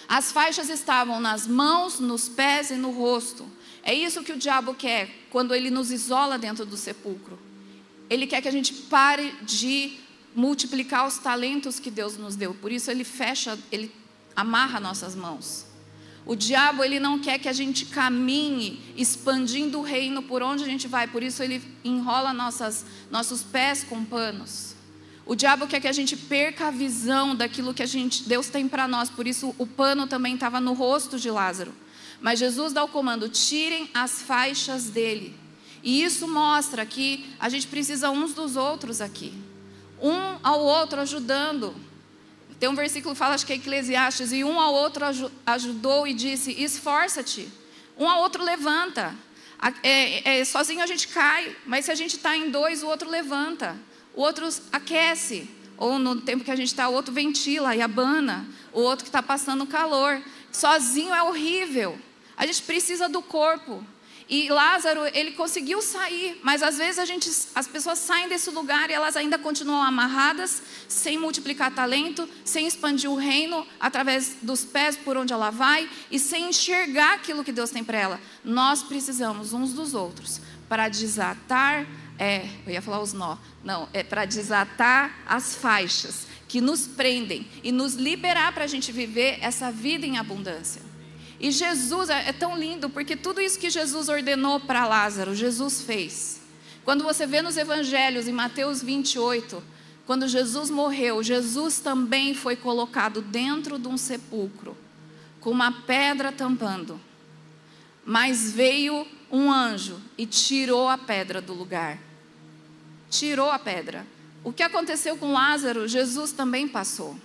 As 0.08 0.31
faixas 0.31 0.69
estavam 0.69 1.22
nas 1.22 1.46
mãos, 1.46 2.00
nos 2.00 2.27
pés 2.27 2.72
e 2.72 2.75
no 2.75 2.89
rosto. 2.89 3.48
É 3.84 3.93
isso 3.93 4.24
que 4.24 4.34
o 4.34 4.38
diabo 4.38 4.74
quer 4.74 5.08
quando 5.29 5.53
ele 5.53 5.69
nos 5.69 5.91
isola 5.91 6.39
dentro 6.39 6.65
do 6.65 6.75
sepulcro. 6.75 7.39
Ele 8.10 8.25
quer 8.25 8.41
que 8.41 8.48
a 8.48 8.51
gente 8.51 8.74
pare 8.74 9.31
de 9.43 10.00
multiplicar 10.36 11.08
os 11.08 11.19
talentos 11.19 11.79
que 11.79 11.91
Deus 11.91 12.17
nos 12.17 12.36
deu. 12.36 12.55
Por 12.55 12.72
isso 12.72 12.89
ele 12.89 13.03
fecha, 13.03 13.58
ele 13.72 13.93
amarra 14.36 14.79
nossas 14.79 15.13
mãos. 15.15 15.69
O 16.29 16.36
diabo 16.36 16.83
ele 16.83 17.00
não 17.00 17.17
quer 17.17 17.39
que 17.39 17.50
a 17.50 17.53
gente 17.53 17.88
caminhe 17.88 18.79
expandindo 18.95 19.79
o 19.79 19.81
reino 19.81 20.21
por 20.21 20.43
onde 20.43 20.63
a 20.63 20.67
gente 20.67 20.88
vai, 20.88 21.07
por 21.07 21.24
isso 21.24 21.41
ele 21.41 21.59
enrola 21.83 22.31
nossas, 22.31 22.86
nossos 23.09 23.41
pés 23.41 23.83
com 23.83 24.05
panos. 24.05 24.75
O 25.25 25.33
diabo 25.33 25.65
quer 25.65 25.79
que 25.79 25.88
a 25.88 25.91
gente 25.91 26.15
perca 26.15 26.67
a 26.67 26.71
visão 26.71 27.36
daquilo 27.36 27.74
que 27.74 27.81
a 27.81 27.86
gente, 27.88 28.29
Deus 28.29 28.48
tem 28.48 28.67
para 28.67 28.88
nós, 28.88 29.09
por 29.09 29.25
isso 29.25 29.55
o 29.57 29.65
pano 29.65 30.05
também 30.05 30.36
estava 30.36 30.59
no 30.59 30.74
rosto 30.74 31.17
de 31.17 31.31
Lázaro. 31.31 31.74
Mas 32.21 32.38
Jesus 32.38 32.74
dá 32.74 32.83
o 32.83 32.89
comando: 32.89 33.27
tirem 33.27 33.89
as 33.91 34.21
faixas 34.21 34.88
dele. 34.88 35.36
E 35.81 36.03
isso 36.03 36.27
mostra 36.27 36.86
que 36.86 37.25
a 37.39 37.50
gente 37.50 37.65
precisa 37.65 38.12
uns 38.12 38.36
dos 38.36 38.55
outros 38.55 39.01
aqui, 39.01 39.33
um 40.00 40.38
ao 40.43 40.62
outro 40.62 41.01
ajudando. 41.01 41.88
Tem 42.60 42.68
um 42.68 42.75
versículo 42.75 43.16
que 43.16 43.20
fala, 43.20 43.36
acho 43.36 43.46
que 43.46 43.54
é 43.54 43.56
Eclesiastes, 43.56 44.33
e 44.33 44.44
um 44.44 44.60
ao 44.60 44.74
outro 44.74 45.05
ajudou 45.46 46.05
e 46.05 46.14
disse: 46.14 46.51
esforça-te. 46.51 47.48
Um 47.98 48.07
ao 48.10 48.22
outro 48.22 48.44
levanta. 48.44 49.16
É, 49.83 50.40
é, 50.40 50.46
sozinho 50.46 50.81
a 50.81 50.88
gente 50.88 51.07
cai, 51.10 51.55
mas 51.66 51.86
se 51.86 51.92
a 51.92 51.96
gente 51.96 52.16
está 52.16 52.36
em 52.36 52.50
dois, 52.50 52.83
o 52.83 52.88
outro 52.88 53.10
levanta. 53.10 53.77
O 54.14 54.22
outro 54.22 54.48
aquece. 54.72 55.50
Ou 55.77 55.98
no 55.98 56.20
tempo 56.20 56.44
que 56.44 56.51
a 56.51 56.55
gente 56.55 56.68
está, 56.68 56.90
o 56.90 56.94
outro 56.94 57.14
ventila 57.14 57.75
e 57.75 57.81
abana. 57.81 58.46
O 58.74 58.81
outro 58.81 59.03
que 59.05 59.10
está 59.10 59.24
passando 59.24 59.66
calor. 59.66 60.22
Sozinho 60.51 61.14
é 61.14 61.24
horrível. 61.24 61.98
A 62.36 62.46
gente 62.46 62.62
precisa 62.64 63.07
do 63.07 63.22
corpo. 63.22 63.86
E 64.29 64.48
Lázaro, 64.48 65.07
ele 65.11 65.31
conseguiu 65.31 65.81
sair, 65.81 66.39
mas 66.44 66.61
às 66.61 66.77
vezes 66.77 67.00
a 67.00 67.05
gente, 67.05 67.27
as 67.55 67.68
pessoas 67.68 67.98
saem 67.98 68.29
desse 68.29 68.51
lugar 68.51 68.92
e 68.92 68.94
elas 68.94 69.18
ainda 69.18 69.39
continuam 69.39 69.81
amarradas, 69.81 70.61
sem 70.87 71.18
multiplicar 71.18 71.74
talento, 71.74 72.29
sem 72.46 72.68
expandir 72.68 73.09
o 73.09 73.15
reino 73.15 73.65
através 73.79 74.37
dos 74.44 74.63
pés 74.63 74.96
por 74.96 75.18
onde 75.18 75.33
ela 75.33 75.50
vai 75.50 75.89
e 76.11 76.20
sem 76.20 76.50
enxergar 76.50 77.15
aquilo 77.15 77.44
que 77.44 77.51
Deus 77.51 77.72
tem 77.72 77.83
para 77.83 77.98
ela. 77.98 78.22
Nós 78.46 78.83
precisamos 78.83 79.51
uns 79.51 79.74
dos 79.74 79.96
outros 79.96 80.39
para 80.70 80.87
desatar, 80.89 81.87
é, 82.20 82.48
eu 82.68 82.74
ia 82.74 82.83
falar 82.83 83.01
os 83.01 83.13
nó, 83.13 83.35
não, 83.63 83.89
é 83.92 84.03
para 84.03 84.25
desatar 84.25 85.24
as 85.25 85.55
faixas 85.55 86.27
que 86.48 86.61
nos 86.61 86.85
prendem 86.85 87.48
e 87.63 87.72
nos 87.72 87.96
liberar 87.96 88.53
para 88.53 88.65
a 88.65 88.68
gente 88.68 88.92
viver 88.92 89.39
essa 89.42 89.72
vida 89.72 90.05
em 90.05 90.20
abundância. 90.20 90.89
E 91.40 91.52
Jesus 91.52 92.10
é, 92.10 92.30
é 92.30 92.34
tão 92.34 92.58
lindo 92.58 92.90
porque 92.90 93.16
tudo 93.16 93.40
isso 93.40 93.60
que 93.60 93.70
Jesus 93.70 94.10
ordenou 94.10 94.60
para 94.60 94.88
Lázaro, 94.88 95.34
Jesus 95.34 95.82
fez. 95.82 96.42
Quando 96.84 97.04
você 97.04 97.25
vê 97.25 97.42
nos 97.42 97.56
evangelhos, 97.56 98.28
em 98.28 98.34
Mateus 98.34 98.82
28, 98.82 99.64
quando 100.06 100.28
Jesus 100.28 100.70
morreu, 100.70 101.22
Jesus 101.24 101.80
também 101.80 102.34
foi 102.34 102.56
colocado 102.56 103.22
dentro 103.22 103.78
de 103.78 103.88
um 103.88 103.96
sepulcro, 103.96 104.75
com 105.40 105.52
uma 105.52 105.72
pedra 105.72 106.32
tampando. 106.32 107.00
Mas 108.04 108.52
veio 108.52 109.06
um 109.32 109.52
anjo 109.52 110.02
e 110.18 110.25
tirou 110.25 110.90
a 110.90 110.98
pedra 110.98 111.40
do 111.40 111.54
lugar. 111.54 112.00
Tirou 113.10 113.52
a 113.52 113.60
pedra. 113.60 114.06
O 114.44 114.52
que 114.52 114.64
aconteceu 114.64 115.16
com 115.16 115.32
Lázaro, 115.32 115.88
Jesus 115.88 116.32
também 116.32 116.68
passou. 116.68 117.16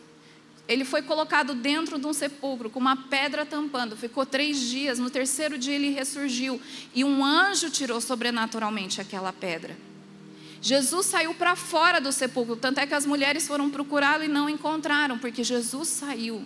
Ele 0.67 0.85
foi 0.85 1.03
colocado 1.03 1.55
dentro 1.55 1.99
de 1.99 2.07
um 2.07 2.13
sepulcro 2.13 2.71
com 2.71 2.81
uma 2.81 2.97
pedra 2.97 3.45
tampando. 3.45 3.97
Ficou 3.97 4.25
três 4.25 4.59
dias. 4.59 4.99
No 4.99 5.11
terceiro 5.11 5.59
dia 5.59 5.75
ele 5.75 5.91
ressurgiu 5.91 6.61
e 6.95 7.05
um 7.05 7.25
anjo 7.25 7.69
tirou 7.69 8.01
sobrenaturalmente 8.01 9.01
aquela 9.01 9.33
pedra. 9.33 9.77
Jesus 10.63 11.05
saiu 11.05 11.35
para 11.35 11.55
fora 11.55 12.01
do 12.01 12.11
sepulcro, 12.11 12.57
tanto 12.57 12.81
é 12.81 12.87
que 12.87 12.95
as 12.95 13.05
mulheres 13.05 13.47
foram 13.47 13.69
procurá-lo 13.69 14.25
e 14.25 14.29
não 14.29 14.49
encontraram, 14.49 15.19
porque 15.19 15.45
Jesus 15.45 15.89
saiu. 15.89 16.43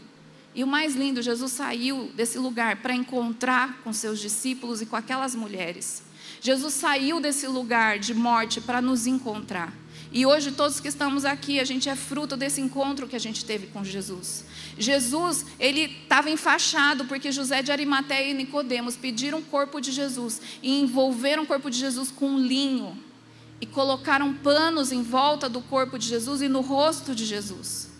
E 0.53 0.65
o 0.65 0.67
mais 0.67 0.97
lindo, 0.97 1.23
Jesus 1.23 1.53
saiu 1.53 2.11
desse 2.17 2.37
lugar 2.37 2.83
para 2.83 2.93
encontrar 2.93 3.81
com 3.85 3.93
seus 3.93 4.19
discípulos 4.19 4.83
e 4.83 4.87
com 4.87 4.97
aquelas 4.97 5.37
mulheres. 5.37 6.03
Jesus 6.41 6.75
saiu 6.75 7.21
desse 7.21 7.47
lugar 7.47 8.01
de 8.01 8.13
morte 8.13 8.61
para 8.61 8.83
nos 8.83 9.07
encontrar. 9.07 9.73
E 10.11 10.25
hoje 10.25 10.53
todos 10.53 10.81
que 10.81 10.89
estamos 10.89 11.25
aqui, 11.25 11.61
a 11.61 11.65
gente 11.65 11.89
é 11.89 11.95
fruto 11.95 12.37
desse 12.37 12.61
encontro 12.61 13.07
que 13.07 13.17
a 13.17 13.21
gente 13.21 13.45
teve 13.45 13.67
com 13.67 13.85
Jesus. 13.85 14.45
Jesus, 14.79 15.45
ele 15.61 15.83
estava 16.03 16.31
enfaixado 16.31 17.05
porque 17.05 17.31
José 17.31 17.63
de 17.63 17.71
Arimateia 17.71 18.31
e 18.31 18.35
Nicodemos 18.35 18.97
pediram 18.97 19.39
o 19.39 19.43
corpo 19.43 19.81
de 19.81 19.93
Jesus 19.93 20.41
e 20.63 20.81
envolveram 20.81 21.43
o 21.43 21.47
corpo 21.47 21.71
de 21.71 21.79
Jesus 21.79 22.11
com 22.11 22.39
linho 22.39 22.97
e 23.61 23.67
colocaram 23.67 24.33
panos 24.33 24.93
em 24.93 25.03
volta 25.03 25.49
do 25.49 25.61
corpo 25.61 25.99
de 25.99 26.07
Jesus 26.07 26.41
e 26.41 26.49
no 26.49 26.61
rosto 26.61 27.15
de 27.15 27.27
Jesus. 27.27 27.91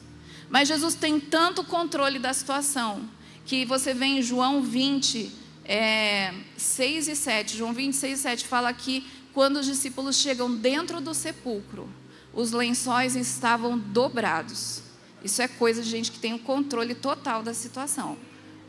Mas 0.49 0.69
Jesus 0.69 0.95
tem 0.95 1.21
tanto 1.21 1.63
controle 1.63 2.19
da 2.19 2.33
situação 2.33 3.03
que 3.45 3.65
você 3.65 3.93
vê 3.93 4.07
em 4.07 4.23
João 4.23 4.63
20, 4.63 5.31
é, 5.65 6.33
6 6.57 7.09
e 7.09 7.17
7. 7.17 7.57
João 7.57 7.73
26 7.73 8.19
e 8.19 8.23
7 8.23 8.47
fala 8.47 8.73
que 8.73 9.07
quando 9.33 9.57
os 9.57 9.67
discípulos 9.67 10.17
chegam 10.17 10.55
dentro 10.55 11.01
do 11.01 11.15
sepulcro, 11.15 11.89
os 12.33 12.53
lençóis 12.53 13.17
estavam 13.17 13.79
dobrados. 13.79 14.83
Isso 15.23 15.43
é 15.43 15.49
coisa 15.49 15.83
de 15.83 15.89
gente 15.89 16.13
que 16.13 16.19
tem 16.19 16.35
o 16.35 16.39
controle 16.39 16.95
total 16.95 17.43
da 17.43 17.53
situação. 17.53 18.17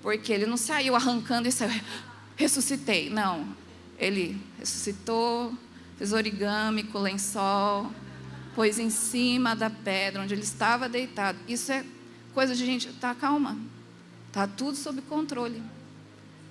Porque 0.02 0.32
ele 0.32 0.46
não 0.46 0.58
saiu 0.58 0.96
arrancando 0.96 1.48
e 1.48 1.52
saiu, 1.52 1.82
ressuscitei. 2.36 3.10
Não. 3.10 3.48
Ele 3.98 4.40
ressuscitou, 4.58 5.54
fez 5.98 6.14
origami 6.14 6.84
com 6.84 7.00
lençol, 7.00 7.92
pôs 8.56 8.80
em 8.80 8.90
cima 8.90 9.56
da 9.56 9.70
pedra 9.70 10.22
onde 10.22 10.34
ele 10.34 10.44
estava 10.44 10.88
deitado. 10.88 11.38
Isso 11.48 11.72
é 11.72 11.86
coisa 12.34 12.56
de 12.56 12.66
gente, 12.66 12.88
tá 12.94 13.14
calma. 13.14 13.58
Tá 14.32 14.48
tudo 14.48 14.78
sob 14.78 15.02
controle. 15.02 15.62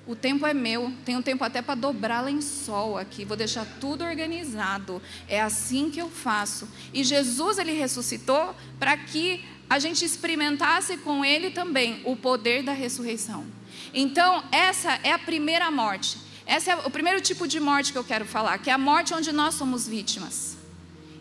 O 0.08 0.16
tempo 0.16 0.46
é 0.46 0.54
meu, 0.54 0.90
tenho 1.04 1.22
tempo 1.22 1.44
até 1.44 1.60
para 1.60 1.74
dobrar 1.74 2.22
lençol 2.22 2.96
aqui, 2.96 3.26
vou 3.26 3.36
deixar 3.36 3.66
tudo 3.78 4.02
organizado. 4.02 5.02
É 5.28 5.38
assim 5.38 5.90
que 5.90 6.00
eu 6.00 6.08
faço. 6.08 6.66
E 6.94 7.04
Jesus 7.04 7.58
ele 7.58 7.72
ressuscitou 7.72 8.56
para 8.78 8.96
que 8.96 9.44
a 9.68 9.78
gente 9.78 10.02
experimentasse 10.02 10.96
com 10.96 11.22
ele 11.22 11.50
também 11.50 12.00
o 12.06 12.16
poder 12.16 12.62
da 12.62 12.72
ressurreição. 12.72 13.44
Então, 13.92 14.42
essa 14.50 14.98
é 15.02 15.12
a 15.12 15.18
primeira 15.18 15.70
morte. 15.70 16.16
Esse 16.46 16.70
é 16.70 16.76
o 16.76 16.90
primeiro 16.90 17.20
tipo 17.20 17.46
de 17.46 17.60
morte 17.60 17.92
que 17.92 17.98
eu 17.98 18.04
quero 18.04 18.24
falar, 18.24 18.56
que 18.56 18.70
é 18.70 18.72
a 18.72 18.78
morte 18.78 19.12
onde 19.12 19.30
nós 19.30 19.56
somos 19.56 19.86
vítimas. 19.86 20.56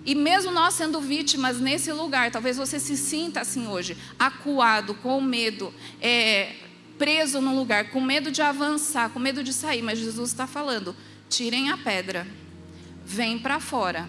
E 0.06 0.16
mesmo 0.16 0.50
nós 0.50 0.76
sendo 0.76 1.02
vítimas 1.02 1.60
nesse 1.60 1.92
lugar, 1.92 2.32
talvez 2.32 2.56
você 2.56 2.80
se 2.80 2.96
sinta 2.96 3.42
assim 3.42 3.68
hoje, 3.68 3.98
acuado, 4.18 4.96
com 4.96 5.20
medo, 5.20 5.74
é, 6.02 6.56
preso 6.98 7.40
num 7.42 7.56
lugar, 7.56 7.90
com 7.90 8.02
medo 8.02 8.32
de 8.32 8.42
avançar, 8.42 9.10
com 9.10 9.20
medo 9.20 9.44
de 9.44 9.54
sair. 9.54 9.82
Mas 9.82 10.00
Jesus 10.00 10.30
está 10.30 10.48
falando: 10.48 10.96
tirem 11.30 11.70
a 11.70 11.78
pedra, 11.78 12.28
vem 13.06 13.38
para 13.38 13.60
fora. 13.60 14.08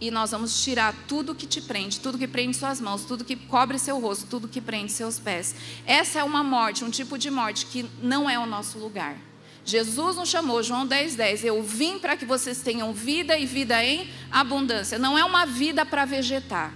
E 0.00 0.10
nós 0.10 0.32
vamos 0.32 0.64
tirar 0.64 0.92
tudo 1.06 1.32
que 1.32 1.46
te 1.46 1.60
prende, 1.60 2.00
tudo 2.00 2.18
que 2.18 2.26
prende 2.26 2.56
suas 2.56 2.80
mãos, 2.80 3.04
tudo 3.04 3.24
que 3.24 3.36
cobre 3.36 3.78
seu 3.78 4.00
rosto, 4.00 4.26
tudo 4.26 4.48
que 4.48 4.60
prende 4.60 4.90
seus 4.90 5.20
pés. 5.20 5.54
Essa 5.86 6.18
é 6.18 6.24
uma 6.24 6.42
morte, 6.42 6.82
um 6.82 6.90
tipo 6.90 7.16
de 7.16 7.30
morte 7.30 7.66
que 7.66 7.88
não 8.02 8.28
é 8.28 8.36
o 8.36 8.44
nosso 8.44 8.78
lugar. 8.78 9.16
Jesus 9.64 10.16
nos 10.16 10.28
chamou, 10.28 10.60
João 10.60 10.84
10, 10.84 11.14
10. 11.14 11.44
Eu 11.44 11.62
vim 11.62 12.00
para 12.00 12.16
que 12.16 12.24
vocês 12.24 12.60
tenham 12.62 12.92
vida 12.92 13.38
e 13.38 13.46
vida 13.46 13.82
em 13.84 14.10
abundância. 14.30 14.98
Não 14.98 15.16
é 15.16 15.24
uma 15.24 15.46
vida 15.46 15.86
para 15.86 16.04
vegetar. 16.04 16.74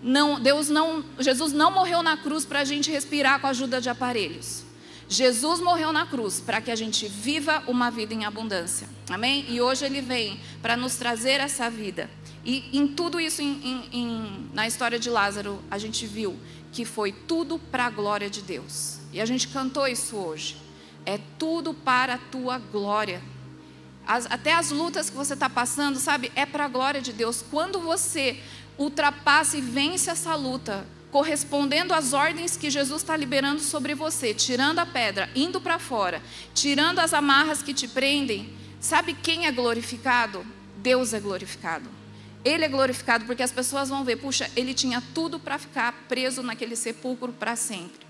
Não, 0.00 0.40
Deus 0.40 0.68
não, 0.68 1.04
Jesus 1.18 1.52
não 1.52 1.72
morreu 1.72 2.02
na 2.02 2.16
cruz 2.16 2.44
para 2.44 2.60
a 2.60 2.64
gente 2.64 2.90
respirar 2.90 3.40
com 3.40 3.46
a 3.46 3.50
ajuda 3.50 3.80
de 3.80 3.88
aparelhos. 3.88 4.64
Jesus 5.08 5.58
morreu 5.60 5.90
na 5.90 6.06
cruz 6.06 6.38
para 6.38 6.60
que 6.60 6.70
a 6.70 6.76
gente 6.76 7.08
viva 7.08 7.62
uma 7.66 7.90
vida 7.90 8.12
em 8.12 8.26
abundância. 8.26 8.88
Amém? 9.08 9.46
E 9.48 9.60
hoje 9.60 9.86
ele 9.86 10.02
vem 10.02 10.38
para 10.60 10.76
nos 10.76 10.96
trazer 10.96 11.40
essa 11.40 11.70
vida. 11.70 12.10
E 12.44 12.78
em 12.78 12.86
tudo 12.86 13.18
isso, 13.18 13.40
em, 13.40 13.88
em, 13.90 14.50
na 14.52 14.66
história 14.66 14.98
de 14.98 15.08
Lázaro, 15.08 15.60
a 15.70 15.78
gente 15.78 16.06
viu 16.06 16.38
que 16.72 16.84
foi 16.84 17.10
tudo 17.10 17.58
para 17.58 17.86
a 17.86 17.90
glória 17.90 18.28
de 18.28 18.42
Deus. 18.42 18.98
E 19.12 19.20
a 19.20 19.26
gente 19.26 19.48
cantou 19.48 19.88
isso 19.88 20.16
hoje. 20.16 20.56
É 21.06 21.18
tudo 21.38 21.72
para 21.72 22.14
a 22.14 22.18
tua 22.18 22.58
glória. 22.58 23.22
As, 24.06 24.26
até 24.26 24.52
as 24.52 24.70
lutas 24.70 25.08
que 25.08 25.16
você 25.16 25.34
está 25.34 25.48
passando, 25.48 25.98
sabe, 25.98 26.30
é 26.34 26.44
para 26.44 26.66
a 26.66 26.68
glória 26.68 27.00
de 27.00 27.12
Deus. 27.12 27.42
Quando 27.50 27.80
você 27.80 28.38
ultrapassa 28.78 29.56
e 29.56 29.60
vence 29.60 30.08
essa 30.08 30.34
luta, 30.34 30.86
correspondendo 31.10 31.92
às 31.92 32.12
ordens 32.12 32.56
que 32.56 32.70
Jesus 32.70 33.02
está 33.02 33.16
liberando 33.16 33.60
sobre 33.60 33.94
você, 33.94 34.32
tirando 34.32 34.78
a 34.78 34.86
pedra, 34.86 35.28
indo 35.34 35.60
para 35.60 35.78
fora, 35.78 36.22
tirando 36.54 37.00
as 37.00 37.12
amarras 37.12 37.62
que 37.62 37.74
te 37.74 37.88
prendem, 37.88 38.52
sabe 38.78 39.14
quem 39.14 39.46
é 39.46 39.52
glorificado? 39.52 40.46
Deus 40.76 41.12
é 41.12 41.20
glorificado. 41.20 41.90
Ele 42.44 42.64
é 42.64 42.68
glorificado 42.68 43.24
porque 43.24 43.42
as 43.42 43.50
pessoas 43.50 43.88
vão 43.88 44.04
ver, 44.04 44.16
puxa, 44.16 44.50
ele 44.54 44.72
tinha 44.72 45.02
tudo 45.12 45.40
para 45.40 45.58
ficar 45.58 45.92
preso 46.08 46.42
naquele 46.42 46.76
sepulcro 46.76 47.32
para 47.32 47.56
sempre. 47.56 48.06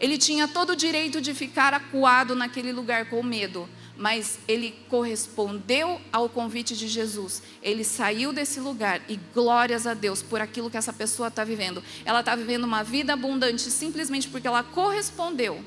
Ele 0.00 0.16
tinha 0.16 0.48
todo 0.48 0.70
o 0.70 0.76
direito 0.76 1.20
de 1.20 1.34
ficar 1.34 1.74
acuado 1.74 2.34
naquele 2.34 2.72
lugar 2.72 3.06
com 3.10 3.22
medo, 3.22 3.68
mas 3.98 4.38
ele 4.46 4.74
correspondeu 4.88 6.00
ao 6.12 6.28
convite 6.28 6.76
de 6.76 6.86
Jesus. 6.86 7.42
Ele 7.60 7.82
saiu 7.82 8.32
desse 8.32 8.60
lugar 8.60 9.02
e 9.08 9.16
glórias 9.34 9.88
a 9.88 9.92
Deus 9.92 10.22
por 10.22 10.40
aquilo 10.40 10.70
que 10.70 10.76
essa 10.76 10.92
pessoa 10.92 11.26
está 11.26 11.42
vivendo. 11.42 11.82
Ela 12.04 12.20
está 12.20 12.36
vivendo 12.36 12.62
uma 12.62 12.84
vida 12.84 13.12
abundante 13.12 13.62
simplesmente 13.62 14.28
porque 14.28 14.46
ela 14.46 14.62
correspondeu 14.62 15.64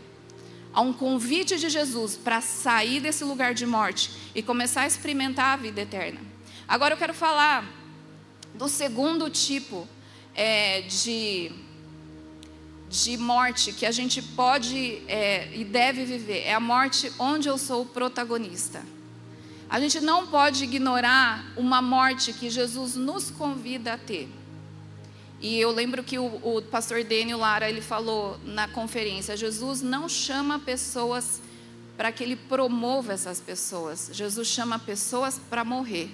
a 0.73 0.79
um 0.79 0.93
convite 0.93 1.59
de 1.59 1.69
Jesus 1.69 2.15
para 2.15 2.39
sair 2.39 3.01
desse 3.01 3.25
lugar 3.25 3.53
de 3.53 3.65
morte 3.65 4.09
e 4.33 4.41
começar 4.41 4.83
a 4.83 4.87
experimentar 4.87 5.53
a 5.53 5.61
vida 5.61 5.81
eterna. 5.81 6.21
Agora 6.65 6.93
eu 6.93 6.97
quero 6.97 7.13
falar 7.13 7.69
do 8.53 8.69
segundo 8.69 9.29
tipo 9.29 9.85
é, 10.33 10.81
de 10.83 11.51
de 12.91 13.15
morte 13.15 13.71
que 13.71 13.85
a 13.85 13.91
gente 13.91 14.21
pode 14.21 15.01
é, 15.07 15.49
e 15.55 15.63
deve 15.63 16.03
viver 16.03 16.39
é 16.39 16.53
a 16.53 16.59
morte 16.59 17.09
onde 17.17 17.47
eu 17.47 17.57
sou 17.57 17.83
o 17.83 17.85
protagonista. 17.85 18.83
A 19.69 19.79
gente 19.79 20.01
não 20.01 20.27
pode 20.27 20.65
ignorar 20.65 21.53
uma 21.55 21.81
morte 21.81 22.33
que 22.33 22.49
Jesus 22.49 22.95
nos 22.95 23.31
convida 23.31 23.93
a 23.93 23.97
ter. 23.97 24.29
E 25.39 25.57
eu 25.57 25.71
lembro 25.71 26.03
que 26.03 26.19
o, 26.19 26.25
o 26.43 26.61
pastor 26.63 27.05
Daniel 27.05 27.37
Lara 27.37 27.69
ele 27.69 27.79
falou 27.79 28.37
na 28.43 28.67
conferência: 28.67 29.37
Jesus 29.37 29.81
não 29.81 30.09
chama 30.09 30.59
pessoas 30.59 31.41
para 31.95 32.11
que 32.11 32.21
ele 32.21 32.35
promova 32.35 33.13
essas 33.13 33.39
pessoas. 33.39 34.09
Jesus 34.11 34.49
chama 34.49 34.77
pessoas 34.77 35.39
para 35.49 35.63
morrer. 35.63 36.11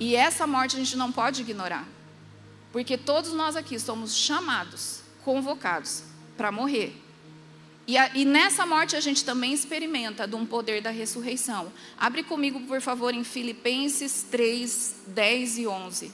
E 0.00 0.16
essa 0.16 0.48
morte 0.48 0.74
a 0.74 0.80
gente 0.80 0.96
não 0.96 1.12
pode 1.12 1.42
ignorar. 1.42 1.86
Porque 2.72 2.98
todos 2.98 3.32
nós 3.32 3.54
aqui 3.54 3.78
somos 3.78 4.16
chamados 4.16 5.03
convocados 5.24 6.04
para 6.36 6.52
morrer. 6.52 6.94
E, 7.86 7.98
a, 7.98 8.10
e, 8.14 8.24
nessa 8.24 8.64
morte 8.64 8.96
a 8.96 9.00
gente 9.00 9.24
também 9.24 9.52
experimenta 9.52 10.26
de 10.26 10.34
um 10.34 10.46
poder 10.46 10.80
da 10.80 10.90
ressurreição. 10.90 11.70
Abre 11.98 12.22
comigo, 12.22 12.60
por 12.60 12.80
favor, 12.80 13.12
em 13.12 13.24
Filipenses 13.24 14.26
3, 14.30 15.02
10 15.08 15.58
e 15.58 15.66
11. 15.66 16.12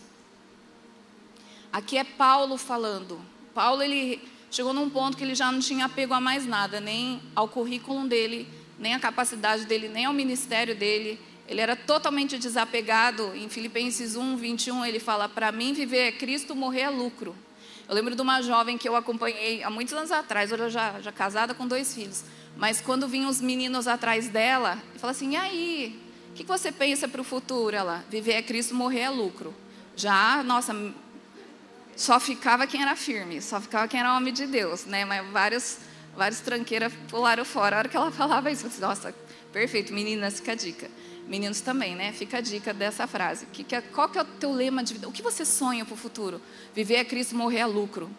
Aqui 1.72 1.96
é 1.96 2.02
Paulo 2.02 2.56
falando. 2.56 3.20
Paulo 3.54 3.82
ele 3.82 4.20
chegou 4.50 4.72
num 4.72 4.90
ponto 4.90 5.16
que 5.16 5.22
ele 5.22 5.36
já 5.36 5.52
não 5.52 5.60
tinha 5.60 5.84
apego 5.84 6.12
a 6.12 6.20
mais 6.20 6.44
nada, 6.44 6.80
nem 6.80 7.22
ao 7.36 7.46
currículo 7.46 8.08
dele, 8.08 8.48
nem 8.76 8.94
à 8.94 8.98
capacidade 8.98 9.64
dele, 9.64 9.88
nem 9.88 10.06
ao 10.06 10.12
ministério 10.12 10.74
dele. 10.74 11.20
Ele 11.46 11.60
era 11.60 11.76
totalmente 11.76 12.36
desapegado. 12.36 13.32
Em 13.36 13.48
Filipenses 13.48 14.16
1, 14.16 14.36
21, 14.36 14.84
ele 14.84 14.98
fala: 14.98 15.28
Para 15.28 15.52
mim, 15.52 15.72
viver 15.72 16.08
é 16.08 16.12
Cristo, 16.12 16.56
morrer 16.56 16.82
é 16.82 16.90
lucro. 16.90 17.36
Eu 17.90 17.96
lembro 17.96 18.14
de 18.14 18.22
uma 18.22 18.40
jovem 18.40 18.78
que 18.78 18.88
eu 18.88 18.94
acompanhei 18.94 19.64
há 19.64 19.68
muitos 19.68 19.92
anos 19.92 20.12
atrás, 20.12 20.52
hoje 20.52 20.70
já, 20.70 21.00
já 21.00 21.10
casada 21.10 21.52
com 21.52 21.66
dois 21.66 21.92
filhos. 21.92 22.22
Mas 22.56 22.80
quando 22.80 23.08
vinham 23.08 23.28
os 23.28 23.40
meninos 23.40 23.88
atrás 23.88 24.28
dela, 24.28 24.80
e 24.94 24.98
fala 25.00 25.10
assim: 25.10 25.32
e 25.32 25.36
aí? 25.36 26.00
O 26.30 26.34
que 26.34 26.44
você 26.44 26.70
pensa 26.70 27.08
para 27.08 27.20
o 27.20 27.24
futuro? 27.24 27.74
Ela: 27.74 28.04
viver 28.08 28.34
é 28.34 28.42
Cristo, 28.42 28.76
morrer 28.76 29.00
é 29.00 29.10
lucro. 29.10 29.52
Já, 29.96 30.40
nossa, 30.44 30.72
só 31.96 32.20
ficava 32.20 32.64
quem 32.64 32.80
era 32.80 32.94
firme, 32.94 33.42
só 33.42 33.60
ficava 33.60 33.88
quem 33.88 33.98
era 33.98 34.16
homem 34.16 34.32
de 34.32 34.46
Deus, 34.46 34.84
né? 34.84 35.04
Mas 35.04 35.26
vários, 35.32 35.78
vários 36.16 36.38
tranqueiras 36.38 36.92
pularam 37.08 37.44
fora. 37.44 37.74
A 37.74 37.78
hora 37.80 37.88
que 37.88 37.96
ela 37.96 38.12
falava 38.12 38.52
isso, 38.52 38.66
eu 38.66 38.68
disse, 38.68 38.80
nossa, 38.80 39.12
perfeito, 39.52 39.92
meninas, 39.92 40.36
fica 40.36 40.52
a 40.52 40.54
dica. 40.54 40.88
Meninos 41.30 41.60
também, 41.60 41.94
né? 41.94 42.10
Fica 42.10 42.38
a 42.38 42.40
dica 42.40 42.74
dessa 42.74 43.06
frase. 43.06 43.46
Que, 43.46 43.62
que 43.62 43.76
é, 43.76 43.80
qual 43.80 44.08
que 44.08 44.18
é 44.18 44.22
o 44.22 44.24
teu 44.24 44.52
lema 44.52 44.82
de 44.82 44.94
vida? 44.94 45.08
O 45.08 45.12
que 45.12 45.22
você 45.22 45.44
sonha 45.44 45.84
para 45.84 45.94
o 45.94 45.96
futuro? 45.96 46.42
Viver 46.74 46.96
é 46.96 47.04
Cristo, 47.04 47.36
morrer 47.36 47.58
é 47.58 47.66
lucro. 47.66 48.10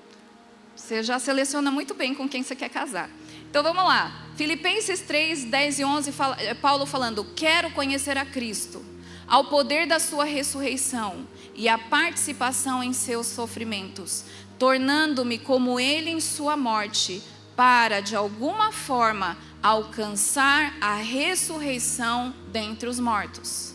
Você 0.74 1.04
já 1.04 1.20
seleciona 1.20 1.70
muito 1.70 1.94
bem 1.94 2.16
com 2.16 2.30
quem 2.30 2.42
você 2.42 2.56
quer 2.56 2.70
casar. 2.70 3.10
Então 3.50 3.62
vamos 3.62 3.84
lá. 3.84 4.30
Filipenses 4.38 5.02
3, 5.02 5.44
10 5.44 5.80
e 5.80 5.84
11, 5.84 6.12
fala, 6.14 6.38
é 6.40 6.54
Paulo 6.54 6.86
falando: 6.86 7.26
Quero 7.36 7.70
conhecer 7.72 8.18
a 8.18 8.24
Cristo, 8.24 8.82
ao 9.28 9.44
poder 9.50 9.86
da 9.86 10.00
Sua 10.00 10.24
ressurreição 10.24 11.28
e 11.54 11.68
a 11.68 11.78
participação 11.78 12.82
em 12.82 12.94
seus 12.94 13.28
sofrimentos, 13.28 14.24
tornando-me 14.58 15.38
como 15.38 15.82
Ele 15.82 16.12
em 16.12 16.22
Sua 16.22 16.56
morte, 16.56 17.22
para, 17.56 18.02
de 18.02 18.16
alguma 18.16 18.72
forma, 18.72 19.38
alcançar 19.62 20.76
a 20.82 20.96
ressurreição 20.96 22.34
dentre 22.52 22.90
os 22.90 23.00
mortos. 23.00 23.74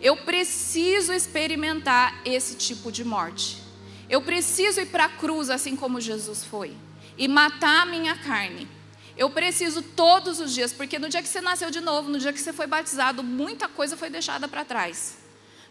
Eu 0.00 0.16
preciso 0.18 1.12
experimentar 1.12 2.20
esse 2.24 2.56
tipo 2.56 2.92
de 2.92 3.04
morte. 3.04 3.62
Eu 4.08 4.22
preciso 4.22 4.80
ir 4.80 4.86
para 4.86 5.06
a 5.06 5.08
cruz 5.08 5.50
assim 5.50 5.74
como 5.74 6.00
Jesus 6.00 6.44
foi 6.44 6.76
e 7.18 7.26
matar 7.26 7.82
a 7.82 7.86
minha 7.86 8.16
carne. 8.16 8.68
Eu 9.16 9.30
preciso 9.30 9.82
todos 9.82 10.38
os 10.40 10.52
dias, 10.52 10.72
porque 10.72 10.98
no 10.98 11.08
dia 11.08 11.22
que 11.22 11.28
você 11.28 11.40
nasceu 11.40 11.70
de 11.70 11.80
novo, 11.80 12.10
no 12.10 12.18
dia 12.18 12.32
que 12.32 12.40
você 12.40 12.52
foi 12.52 12.66
batizado, 12.66 13.22
muita 13.22 13.66
coisa 13.66 13.96
foi 13.96 14.10
deixada 14.10 14.46
para 14.46 14.64
trás. 14.64 15.25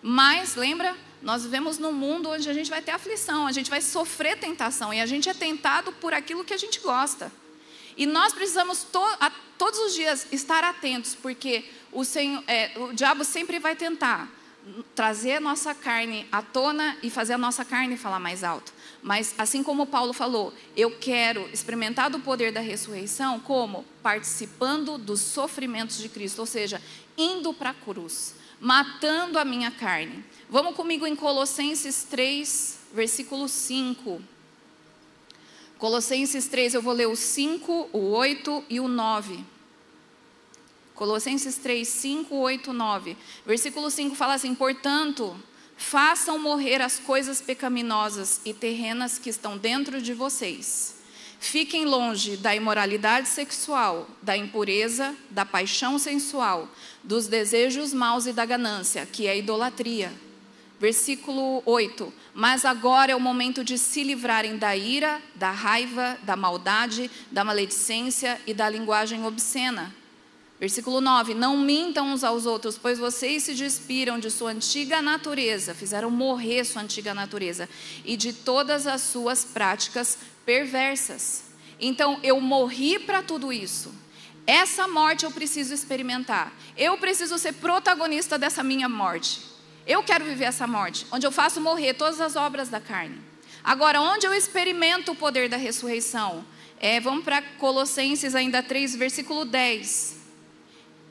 Mas, 0.07 0.53
lembra, 0.53 0.95
nós 1.19 1.41
vivemos 1.41 1.79
num 1.79 1.91
mundo 1.91 2.29
onde 2.29 2.47
a 2.47 2.53
gente 2.53 2.69
vai 2.69 2.79
ter 2.79 2.91
aflição, 2.91 3.47
a 3.47 3.51
gente 3.51 3.71
vai 3.71 3.81
sofrer 3.81 4.37
tentação 4.37 4.93
e 4.93 5.01
a 5.01 5.05
gente 5.07 5.27
é 5.27 5.33
tentado 5.33 5.91
por 5.93 6.13
aquilo 6.13 6.43
que 6.45 6.53
a 6.53 6.57
gente 6.57 6.79
gosta. 6.79 7.31
E 7.97 8.05
nós 8.05 8.31
precisamos 8.31 8.83
to 8.83 8.99
a, 9.19 9.31
todos 9.57 9.79
os 9.79 9.95
dias 9.95 10.27
estar 10.31 10.63
atentos, 10.63 11.15
porque 11.15 11.65
o, 11.91 12.03
é, 12.45 12.71
o 12.77 12.93
diabo 12.93 13.25
sempre 13.25 13.57
vai 13.57 13.75
tentar 13.75 14.29
trazer 14.93 15.37
a 15.37 15.39
nossa 15.39 15.73
carne 15.73 16.27
à 16.31 16.43
tona 16.43 16.95
e 17.01 17.09
fazer 17.09 17.33
a 17.33 17.37
nossa 17.39 17.65
carne 17.65 17.97
falar 17.97 18.19
mais 18.19 18.43
alto. 18.43 18.71
Mas 19.01 19.33
assim 19.39 19.63
como 19.63 19.87
Paulo 19.87 20.13
falou, 20.13 20.53
eu 20.77 20.91
quero 20.99 21.49
experimentar 21.51 22.11
do 22.11 22.19
poder 22.19 22.51
da 22.51 22.61
ressurreição 22.61 23.39
como 23.39 23.83
participando 24.03 24.99
dos 24.99 25.21
sofrimentos 25.21 25.97
de 25.97 26.09
Cristo, 26.09 26.37
ou 26.37 26.45
seja, 26.45 26.79
indo 27.17 27.51
para 27.55 27.71
a 27.71 27.73
cruz, 27.73 28.35
matando 28.59 29.37
a 29.37 29.45
minha 29.45 29.71
carne. 29.71 30.23
Vamos 30.49 30.75
comigo 30.75 31.05
em 31.05 31.15
Colossenses 31.15 32.03
3, 32.09 32.79
versículo 32.93 33.47
5. 33.47 34.21
Colossenses 35.77 36.47
3, 36.47 36.75
eu 36.75 36.81
vou 36.81 36.93
ler 36.93 37.07
o 37.07 37.15
5, 37.15 37.89
o 37.91 38.11
8 38.11 38.63
e 38.69 38.79
o 38.79 38.87
9. 38.87 39.43
Colossenses 40.93 41.57
3, 41.57 41.85
5, 41.85 42.33
8, 42.33 42.71
9. 42.71 43.17
Versículo 43.45 43.91
5 43.91 44.15
fala 44.15 44.35
assim: 44.35 44.55
Portanto, 44.55 45.37
façam 45.75 46.39
morrer 46.39 46.81
as 46.81 46.97
coisas 46.97 47.41
pecaminosas 47.41 48.39
e 48.45 48.53
terrenas 48.53 49.19
que 49.19 49.29
estão 49.29 49.57
dentro 49.57 50.01
de 50.01 50.13
vocês. 50.13 50.94
Fiquem 51.45 51.85
longe 51.85 52.37
da 52.37 52.55
imoralidade 52.55 53.29
sexual, 53.29 54.09
da 54.19 54.35
impureza, 54.35 55.15
da 55.29 55.45
paixão 55.45 55.99
sensual, 55.99 56.67
dos 57.03 57.27
desejos 57.27 57.93
maus 57.93 58.25
e 58.25 58.33
da 58.33 58.43
ganância, 58.43 59.05
que 59.05 59.27
é 59.27 59.37
idolatria. 59.37 60.11
Versículo 60.79 61.61
8: 61.63 62.11
Mas 62.33 62.65
agora 62.65 63.11
é 63.11 63.15
o 63.15 63.19
momento 63.19 63.63
de 63.63 63.77
se 63.77 64.01
livrarem 64.01 64.57
da 64.57 64.75
ira, 64.75 65.21
da 65.35 65.51
raiva, 65.51 66.17
da 66.23 66.35
maldade, 66.35 67.11
da 67.31 67.43
maledicência 67.43 68.41
e 68.47 68.53
da 68.53 68.67
linguagem 68.67 69.23
obscena. 69.23 69.93
Versículo 70.59 71.01
9: 71.01 71.33
Não 71.33 71.57
mintam 71.57 72.07
uns 72.07 72.23
aos 72.23 72.45
outros, 72.45 72.77
pois 72.77 72.97
vocês 72.97 73.43
se 73.43 73.53
despiram 73.53 74.17
de 74.19 74.31
sua 74.31 74.51
antiga 74.51 75.01
natureza, 75.01 75.73
fizeram 75.75 76.09
morrer 76.09 76.63
sua 76.63 76.81
antiga 76.81 77.13
natureza 77.13 77.67
e 78.05 78.15
de 78.15 78.31
todas 78.31 78.87
as 78.87 79.01
suas 79.01 79.43
práticas 79.43 80.17
perversas. 80.45 81.43
Então 81.79 82.19
eu 82.23 82.39
morri 82.39 82.99
para 82.99 83.21
tudo 83.21 83.51
isso. 83.51 83.93
Essa 84.47 84.87
morte 84.87 85.25
eu 85.25 85.31
preciso 85.31 85.73
experimentar. 85.73 86.53
Eu 86.77 86.97
preciso 86.97 87.37
ser 87.37 87.53
protagonista 87.53 88.37
dessa 88.37 88.63
minha 88.63 88.87
morte. 88.87 89.41
Eu 89.87 90.03
quero 90.03 90.23
viver 90.23 90.45
essa 90.45 90.65
morte, 90.65 91.05
onde 91.11 91.25
eu 91.25 91.31
faço 91.31 91.59
morrer 91.59 91.95
todas 91.95 92.21
as 92.21 92.35
obras 92.35 92.69
da 92.69 92.79
carne. 92.79 93.19
Agora, 93.63 93.99
onde 94.01 94.25
eu 94.25 94.33
experimento 94.33 95.11
o 95.11 95.15
poder 95.15 95.49
da 95.49 95.57
ressurreição? 95.57 96.45
É, 96.79 96.99
vamos 96.99 97.23
para 97.23 97.41
Colossenses 97.41 98.35
ainda 98.35 98.61
3, 98.61 98.95
versículo 98.95 99.45
10. 99.45 100.24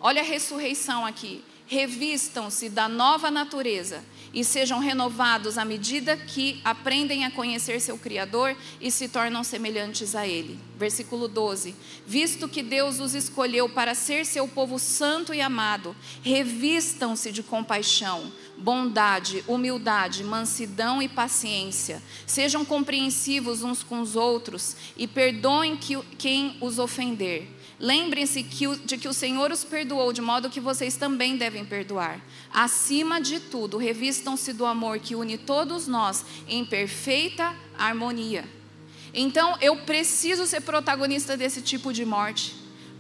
Olha 0.07 0.21
a 0.21 0.25
ressurreição 0.25 1.07
aqui. 1.07 1.43
Revistam-se 1.67 2.69
da 2.69 2.91
nova 2.91 3.31
natureza 3.31 4.05
e 4.35 4.45
sejam 4.45 4.79
renovados 4.79 5.57
à 5.57 5.65
medida 5.65 6.15
que 6.15 6.61
aprendem 6.63 7.25
a 7.25 7.31
conhecer 7.31 7.81
seu 7.81 7.97
Criador 7.97 8.55
e 8.83 8.91
se 8.91 9.09
tornam 9.09 9.43
semelhantes 9.43 10.15
a 10.15 10.27
Ele. 10.27 10.59
Versículo 10.77 11.27
12: 11.27 11.75
Visto 12.07 12.47
que 12.47 12.63
Deus 12.63 13.01
os 13.01 13.15
escolheu 13.15 13.67
para 13.67 13.95
ser 13.95 14.27
seu 14.27 14.47
povo 14.47 14.79
santo 14.79 15.33
e 15.33 15.41
amado, 15.41 15.97
revistam-se 16.23 17.33
de 17.33 17.43
compaixão, 17.43 18.31
bondade, 18.59 19.43
humildade, 19.49 20.23
mansidão 20.23 21.01
e 21.01 21.09
paciência. 21.09 22.03
Sejam 22.27 22.63
compreensivos 22.63 23.63
uns 23.63 23.83
com 23.83 24.03
os 24.03 24.17
outros 24.17 24.77
e 24.99 25.07
perdoem 25.07 25.79
quem 26.19 26.59
os 26.61 26.79
ofender. 26.79 27.49
Lembrem-se 27.79 28.43
de 28.85 28.97
que 28.97 29.09
o 29.09 29.13
Senhor 29.13 29.51
os 29.51 29.65
perdoou, 29.65 30.13
de 30.13 30.21
modo 30.21 30.51
que 30.51 30.61
vocês 30.61 30.97
também 30.97 31.37
devem 31.37 31.65
perdoar. 31.65 32.21
Acima 32.53 33.21
de 33.21 33.41
tudo, 33.41 33.77
revistam-se 33.77 34.53
do 34.53 34.65
amor 34.65 35.01
que 35.01 35.17
une 35.17 35.37
todos 35.37 35.89
nós 35.89 36.25
em 36.47 36.65
perfeita 36.65 37.55
harmonia. 37.77 38.45
Então, 39.13 39.57
eu 39.61 39.77
preciso 39.79 40.47
ser 40.47 40.61
protagonista 40.61 41.37
desse 41.37 41.63
tipo 41.63 41.93
de 41.93 42.05
morte, 42.05 42.55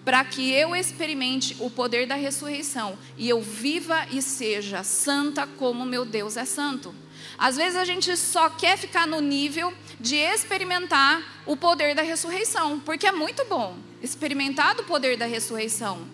para 0.04 0.24
que 0.24 0.52
eu 0.52 0.74
experimente 0.74 1.56
o 1.60 1.70
poder 1.70 2.06
da 2.06 2.14
ressurreição 2.14 2.98
e 3.16 3.28
eu 3.28 3.40
viva 3.40 4.06
e 4.10 4.20
seja 4.20 4.82
santa 4.82 5.46
como 5.46 5.86
meu 5.86 6.04
Deus 6.04 6.36
é 6.36 6.44
santo. 6.44 6.94
Às 7.38 7.56
vezes 7.56 7.76
a 7.76 7.84
gente 7.84 8.16
só 8.16 8.50
quer 8.50 8.76
ficar 8.76 9.06
no 9.06 9.20
nível 9.20 9.72
de 9.98 10.16
experimentar 10.16 11.42
o 11.46 11.56
poder 11.56 11.94
da 11.94 12.02
ressurreição, 12.02 12.78
porque 12.80 13.06
é 13.06 13.12
muito 13.12 13.44
bom 13.46 13.76
experimentar 14.04 14.78
o 14.78 14.84
poder 14.84 15.16
da 15.16 15.24
ressurreição. 15.24 16.06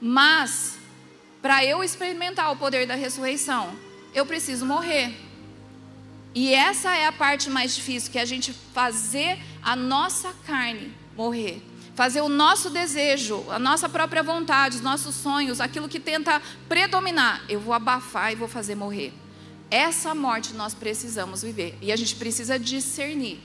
Mas 0.00 0.76
para 1.40 1.64
eu 1.64 1.84
experimentar 1.84 2.50
o 2.52 2.56
poder 2.56 2.86
da 2.86 2.96
ressurreição, 2.96 3.74
eu 4.12 4.26
preciso 4.26 4.66
morrer. 4.66 5.14
E 6.34 6.52
essa 6.52 6.94
é 6.96 7.06
a 7.06 7.12
parte 7.12 7.48
mais 7.48 7.74
difícil, 7.74 8.10
que 8.10 8.18
é 8.18 8.22
a 8.22 8.26
gente 8.26 8.52
fazer 8.74 9.38
a 9.62 9.76
nossa 9.76 10.34
carne 10.46 10.92
morrer. 11.16 11.62
Fazer 11.94 12.20
o 12.20 12.28
nosso 12.28 12.70
desejo, 12.70 13.44
a 13.50 13.58
nossa 13.58 13.88
própria 13.88 14.22
vontade, 14.22 14.76
os 14.76 14.82
nossos 14.82 15.14
sonhos, 15.14 15.60
aquilo 15.60 15.88
que 15.88 15.98
tenta 15.98 16.40
predominar, 16.68 17.42
eu 17.48 17.58
vou 17.58 17.74
abafar 17.74 18.32
e 18.32 18.36
vou 18.36 18.46
fazer 18.46 18.74
morrer. 18.74 19.12
Essa 19.70 20.14
morte 20.14 20.54
nós 20.54 20.74
precisamos 20.74 21.42
viver. 21.42 21.76
E 21.82 21.92
a 21.92 21.96
gente 21.96 22.14
precisa 22.16 22.58
discernir. 22.58 23.40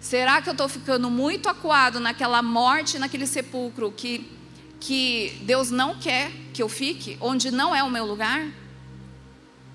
Será 0.00 0.40
que 0.40 0.48
eu 0.48 0.52
estou 0.52 0.68
ficando 0.68 1.10
muito 1.10 1.48
acuado 1.48 1.98
naquela 1.98 2.42
morte, 2.42 2.98
naquele 2.98 3.26
sepulcro 3.26 3.92
que 3.92 4.38
que 4.80 5.36
Deus 5.42 5.70
não 5.70 5.98
quer 5.98 6.30
que 6.52 6.62
eu 6.62 6.68
fique, 6.68 7.16
onde 7.20 7.50
não 7.50 7.74
é 7.74 7.82
o 7.82 7.90
meu 7.90 8.04
lugar? 8.04 8.46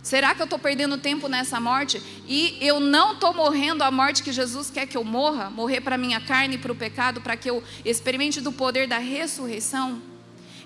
Será 0.02 0.36
que 0.36 0.42
eu 0.42 0.46
estou 0.46 0.60
perdendo 0.60 0.98
tempo 0.98 1.30
nessa 1.30 1.60
morte 1.60 2.02
e 2.28 2.58
eu 2.60 2.80
não 2.80 3.14
estou 3.14 3.34
morrendo 3.34 3.84
a 3.84 3.92
morte 3.92 4.22
que 4.22 4.34
Jesus 4.34 4.70
quer 4.70 4.86
que 4.86 4.98
eu 4.98 5.04
morra? 5.04 5.50
Morrer 5.50 5.80
para 5.80 5.96
a 5.96 5.98
minha 5.98 6.20
carne 6.20 6.56
e 6.56 6.58
para 6.58 6.72
o 6.72 6.76
pecado, 6.76 7.22
para 7.22 7.38
que 7.38 7.50
eu 7.50 7.64
experimente 7.86 8.42
do 8.42 8.52
poder 8.52 8.86
da 8.86 8.98
ressurreição? 8.98 10.02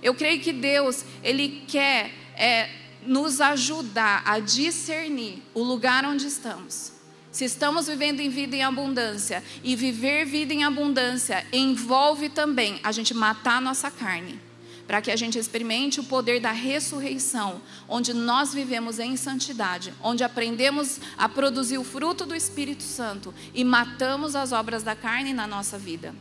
Eu 0.01 0.15
creio 0.15 0.41
que 0.41 0.51
Deus, 0.51 1.05
Ele 1.23 1.63
quer 1.67 2.11
é, 2.35 2.69
nos 3.05 3.39
ajudar 3.39 4.23
a 4.25 4.39
discernir 4.39 5.43
o 5.53 5.61
lugar 5.61 6.03
onde 6.03 6.25
estamos. 6.25 6.96
Se 7.31 7.45
estamos 7.45 7.87
vivendo 7.87 8.19
em 8.19 8.29
vida 8.29 8.55
em 8.55 8.63
abundância 8.63 9.43
e 9.63 9.75
viver 9.75 10.25
vida 10.25 10.53
em 10.53 10.63
abundância 10.63 11.45
envolve 11.51 12.29
também 12.29 12.79
a 12.83 12.91
gente 12.91 13.13
matar 13.13 13.57
a 13.57 13.61
nossa 13.61 13.91
carne, 13.91 14.39
para 14.87 15.01
que 15.01 15.11
a 15.11 15.15
gente 15.15 15.37
experimente 15.37 15.99
o 15.99 16.03
poder 16.03 16.39
da 16.39 16.51
ressurreição, 16.51 17.61
onde 17.87 18.13
nós 18.13 18.53
vivemos 18.53 18.99
em 18.99 19.17
santidade, 19.17 19.93
onde 20.01 20.23
aprendemos 20.23 20.99
a 21.17 21.27
produzir 21.27 21.77
o 21.77 21.83
fruto 21.83 22.25
do 22.25 22.33
Espírito 22.33 22.83
Santo 22.83 23.33
e 23.53 23.63
matamos 23.63 24.35
as 24.35 24.51
obras 24.51 24.81
da 24.81 24.95
carne 24.95 25.33
na 25.33 25.45
nossa 25.45 25.77
vida. 25.77 26.15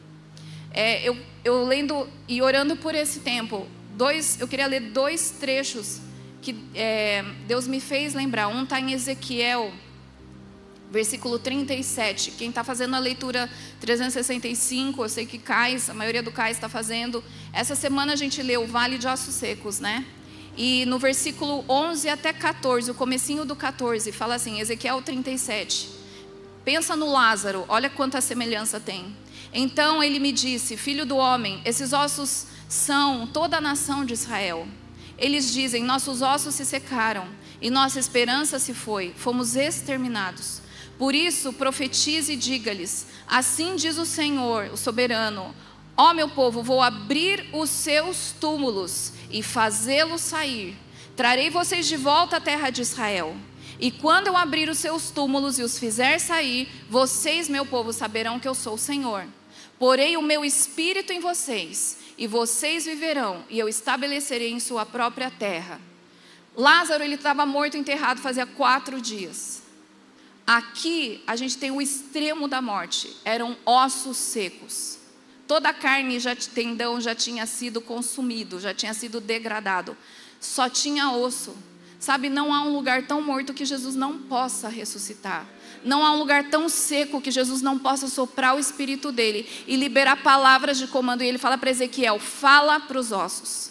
É, 0.73 1.09
eu, 1.09 1.17
eu 1.45 1.65
lendo 1.65 2.07
e 2.29 2.43
orando 2.43 2.77
por 2.77 2.95
esse 2.95 3.21
tempo, 3.21 3.67
dois, 3.97 4.39
eu 4.41 4.49
queria 4.49 4.67
ler 4.67 4.91
dois 4.91 5.31
trechos 5.31 6.01
que 6.43 6.55
é, 6.75 7.25
Deus 7.47 7.67
me 7.67 7.81
fez 7.81 8.13
lembrar. 8.15 8.49
Um 8.49 8.65
está 8.65 8.79
em 8.79 8.93
Ezequiel 8.93 9.73
versículo 10.91 11.39
37. 11.39 12.33
Quem 12.33 12.49
está 12.49 12.63
fazendo 12.63 12.95
a 12.95 12.99
leitura 12.99 13.51
365, 13.81 15.03
eu 15.03 15.09
sei 15.09 15.27
que 15.27 15.39
Cais, 15.39 15.91
a 15.91 15.95
maioria 15.95 16.23
do 16.23 16.33
Cais 16.33 16.57
está 16.57 16.69
fazendo. 16.69 17.23
Essa 17.53 17.75
semana 17.75 18.13
a 18.13 18.17
gente 18.17 18.43
leu 18.43 18.63
o 18.63 18.67
Vale 18.67 18.99
de 18.99 19.07
Ossos 19.07 19.35
Secos, 19.35 19.81
né? 19.81 20.05
E 20.57 20.87
no 20.87 20.99
versículo 20.99 21.65
11 21.69 22.09
até 22.09 22.33
14, 22.33 22.91
o 22.91 22.95
comecinho 22.95 23.45
do 23.45 23.55
14, 23.55 24.11
fala 24.11 24.37
assim, 24.37 24.59
Ezequiel 24.59 25.03
37. 25.03 25.91
Pensa 26.65 26.97
no 26.97 27.13
Lázaro, 27.13 27.65
olha 27.69 27.91
quanta 27.91 28.21
semelhança 28.21 28.81
tem. 28.81 29.15
Então 29.53 30.03
ele 30.03 30.19
me 30.19 30.33
disse, 30.33 30.77
filho 30.77 31.05
do 31.05 31.17
homem, 31.17 31.61
esses 31.65 31.93
ossos 31.93 32.47
são 32.69 33.27
toda 33.27 33.59
a 33.59 33.61
nação 33.61 34.05
de 34.05 34.15
Israel. 34.15 34.67
Eles 35.19 35.53
dizem, 35.53 35.85
nossos 35.85 36.23
ossos 36.23 36.55
se 36.55 36.65
secaram 36.65 37.29
e 37.61 37.71
nossa 37.71 37.99
esperança 37.99 38.59
se 38.59 38.75
foi, 38.75 39.15
fomos 39.17 39.57
exterminados. 39.57 40.61
Por 40.99 41.15
isso, 41.15 41.53
profetize 41.53 42.33
e 42.33 42.37
diga-lhes: 42.37 43.07
Assim 43.27 43.77
diz 43.77 43.99
o 43.99 44.07
Senhor, 44.07 44.71
o 44.73 44.77
soberano: 44.77 45.55
Ó 45.97 46.13
meu 46.15 46.29
povo, 46.29 46.63
vou 46.63 46.83
abrir 46.83 47.49
os 47.53 47.71
seus 47.71 48.33
túmulos 48.39 49.13
e 49.31 49.43
fazê-los 49.43 50.21
sair. 50.21 50.77
Trarei 51.17 51.49
vocês 51.49 51.87
de 51.87 51.97
volta 51.97 52.37
à 52.37 52.41
terra 52.41 52.71
de 52.71 52.83
Israel. 52.83 53.35
E 53.79 53.91
quando 53.91 54.29
eu 54.29 54.37
abrir 54.37 54.69
os 54.69 54.79
seus 54.79 55.11
túmulos 55.11 55.59
e 55.59 55.63
os 55.63 55.79
fizer 55.79 56.19
sair, 56.19 56.69
vocês, 56.89 57.49
meu 57.49 57.67
povo, 57.67 57.93
saberão 57.93 58.41
que 58.41 58.49
eu 58.49 58.55
sou 58.55 58.75
o 58.75 58.79
Senhor. 58.79 59.27
Porei 59.79 60.17
o 60.17 60.23
meu 60.23 60.45
espírito 60.45 61.13
em 61.13 61.21
vocês, 61.21 61.99
e 62.17 62.27
vocês 62.27 62.87
viverão, 62.87 63.45
e 63.51 63.59
eu 63.59 63.69
estabelecerei 63.69 64.51
em 64.51 64.61
sua 64.61 64.87
própria 64.87 65.31
terra. 65.31 65.79
Lázaro, 66.57 67.05
ele 67.05 67.17
estava 67.17 67.45
morto, 67.45 67.77
enterrado, 67.77 68.21
fazia 68.21 68.47
quatro 68.47 68.99
dias. 69.01 69.66
Aqui 70.47 71.25
a 71.27 71.35
gente 71.35 71.59
tem 71.59 71.73
o 71.73 71.83
extremo 71.83 72.47
da 72.47 72.63
morte, 72.63 73.17
eram 73.25 73.57
ossos 73.67 74.17
secos. 74.17 74.97
Toda 75.49 75.71
a 75.71 75.75
carne, 75.75 76.21
já, 76.21 76.37
tendão 76.37 77.01
já 77.01 77.15
tinha 77.17 77.47
sido 77.47 77.81
consumido, 77.81 78.61
já 78.61 78.73
tinha 78.73 78.95
sido 78.95 79.21
degradado. 79.21 79.97
Só 80.41 80.69
tinha 80.69 81.11
osso. 81.11 81.57
Sabe, 81.99 82.29
não 82.29 82.55
há 82.55 82.63
um 82.63 82.73
lugar 82.73 83.07
tão 83.07 83.21
morto 83.21 83.55
que 83.55 83.65
Jesus 83.65 83.97
não 83.97 84.19
possa 84.19 84.69
ressuscitar. 84.69 85.47
Não 85.85 86.05
há 86.05 86.13
um 86.13 86.19
lugar 86.19 86.49
tão 86.51 86.69
seco 86.69 87.21
que 87.21 87.31
Jesus 87.31 87.61
não 87.61 87.79
possa 87.79 88.07
soprar 88.07 88.55
o 88.55 88.59
espírito 88.61 89.11
dele 89.11 89.49
e 89.67 89.77
liberar 89.77 90.23
palavras 90.23 90.79
de 90.79 90.87
comando. 90.87 91.23
E 91.23 91.27
ele 91.27 91.39
fala 91.39 91.59
para 91.59 91.71
Ezequiel: 91.71 92.21
fala 92.21 92.79
para 92.79 92.99
os 92.99 93.11
ossos. 93.11 93.71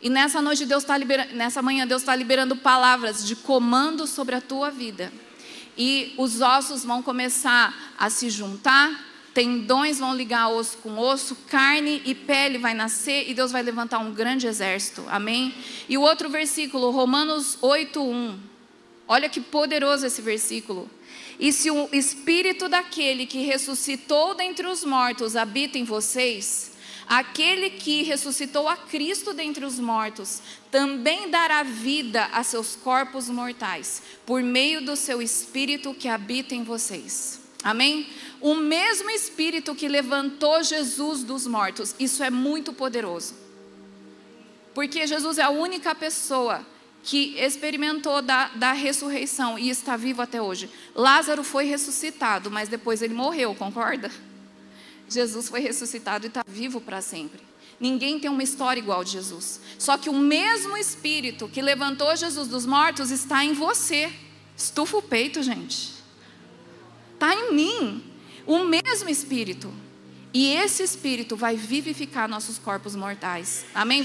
E 0.00 0.08
nessa 0.08 0.40
noite 0.40 0.64
Deus 0.64 0.82
está 0.82 0.96
liberando, 0.96 1.34
nessa 1.34 1.60
manhã 1.60 1.86
Deus 1.86 2.02
está 2.02 2.14
liberando 2.14 2.56
palavras 2.56 3.26
de 3.26 3.34
comando 3.34 4.06
sobre 4.06 4.34
a 4.34 4.40
tua 4.40 4.70
vida 4.70 5.12
e 5.76 6.14
os 6.16 6.40
ossos 6.40 6.84
vão 6.84 7.02
começar 7.02 7.94
a 7.98 8.08
se 8.08 8.30
juntar, 8.30 9.12
tendões 9.32 9.98
vão 9.98 10.14
ligar 10.14 10.48
osso 10.48 10.78
com 10.78 10.98
osso, 10.98 11.36
carne 11.48 12.00
e 12.04 12.14
pele 12.14 12.58
vai 12.58 12.72
nascer 12.72 13.28
e 13.28 13.34
Deus 13.34 13.50
vai 13.50 13.62
levantar 13.62 13.98
um 13.98 14.12
grande 14.12 14.46
exército. 14.46 15.04
Amém? 15.08 15.54
E 15.88 15.98
o 15.98 16.02
outro 16.02 16.28
versículo, 16.28 16.90
Romanos 16.90 17.58
8:1. 17.60 18.36
Olha 19.06 19.28
que 19.28 19.40
poderoso 19.40 20.06
esse 20.06 20.22
versículo. 20.22 20.88
E 21.38 21.52
se 21.52 21.70
o 21.70 21.88
espírito 21.92 22.68
daquele 22.68 23.26
que 23.26 23.42
ressuscitou 23.42 24.34
dentre 24.34 24.66
os 24.66 24.84
mortos 24.84 25.34
habita 25.34 25.76
em 25.76 25.84
vocês, 25.84 26.73
aquele 27.06 27.70
que 27.70 28.02
ressuscitou 28.02 28.68
a 28.68 28.76
Cristo 28.76 29.32
dentre 29.32 29.64
os 29.64 29.78
mortos 29.78 30.40
também 30.70 31.30
dará 31.30 31.62
vida 31.62 32.24
a 32.32 32.42
seus 32.42 32.74
corpos 32.76 33.28
mortais, 33.28 34.02
por 34.26 34.42
meio 34.42 34.84
do 34.84 34.96
seu 34.96 35.20
espírito 35.22 35.94
que 35.94 36.08
habita 36.08 36.54
em 36.54 36.64
vocês. 36.64 37.40
Amém? 37.62 38.06
O 38.40 38.54
mesmo 38.54 39.08
espírito 39.10 39.74
que 39.74 39.88
levantou 39.88 40.62
Jesus 40.62 41.22
dos 41.22 41.46
mortos, 41.46 41.94
isso 41.98 42.22
é 42.22 42.30
muito 42.30 42.72
poderoso. 42.72 43.34
Porque 44.74 45.06
Jesus 45.06 45.38
é 45.38 45.42
a 45.42 45.50
única 45.50 45.94
pessoa 45.94 46.66
que 47.04 47.38
experimentou 47.38 48.20
da, 48.20 48.48
da 48.48 48.72
ressurreição 48.72 49.58
e 49.58 49.70
está 49.70 49.96
vivo 49.96 50.22
até 50.22 50.42
hoje. 50.42 50.70
Lázaro 50.94 51.44
foi 51.44 51.64
ressuscitado, 51.66 52.50
mas 52.50 52.68
depois 52.68 53.02
ele 53.02 53.14
morreu, 53.14 53.54
concorda? 53.54 54.10
Jesus 55.08 55.48
foi 55.48 55.60
ressuscitado 55.60 56.26
e 56.26 56.28
está 56.28 56.44
vivo 56.46 56.80
para 56.80 57.00
sempre. 57.00 57.40
Ninguém 57.78 58.18
tem 58.18 58.30
uma 58.30 58.42
história 58.42 58.80
igual 58.80 59.04
de 59.04 59.10
Jesus. 59.10 59.60
Só 59.78 59.98
que 59.98 60.08
o 60.08 60.14
mesmo 60.14 60.76
Espírito 60.76 61.48
que 61.48 61.60
levantou 61.60 62.14
Jesus 62.16 62.48
dos 62.48 62.64
mortos 62.64 63.10
está 63.10 63.44
em 63.44 63.52
você. 63.52 64.12
Estufa 64.56 64.96
o 64.96 65.02
peito, 65.02 65.42
gente. 65.42 65.92
Está 67.14 67.34
em 67.34 67.52
mim. 67.52 68.04
O 68.46 68.60
mesmo 68.64 69.08
Espírito. 69.08 69.72
E 70.32 70.52
esse 70.52 70.82
Espírito 70.82 71.36
vai 71.36 71.56
vivificar 71.56 72.28
nossos 72.28 72.58
corpos 72.58 72.96
mortais. 72.96 73.64
Amém? 73.74 74.02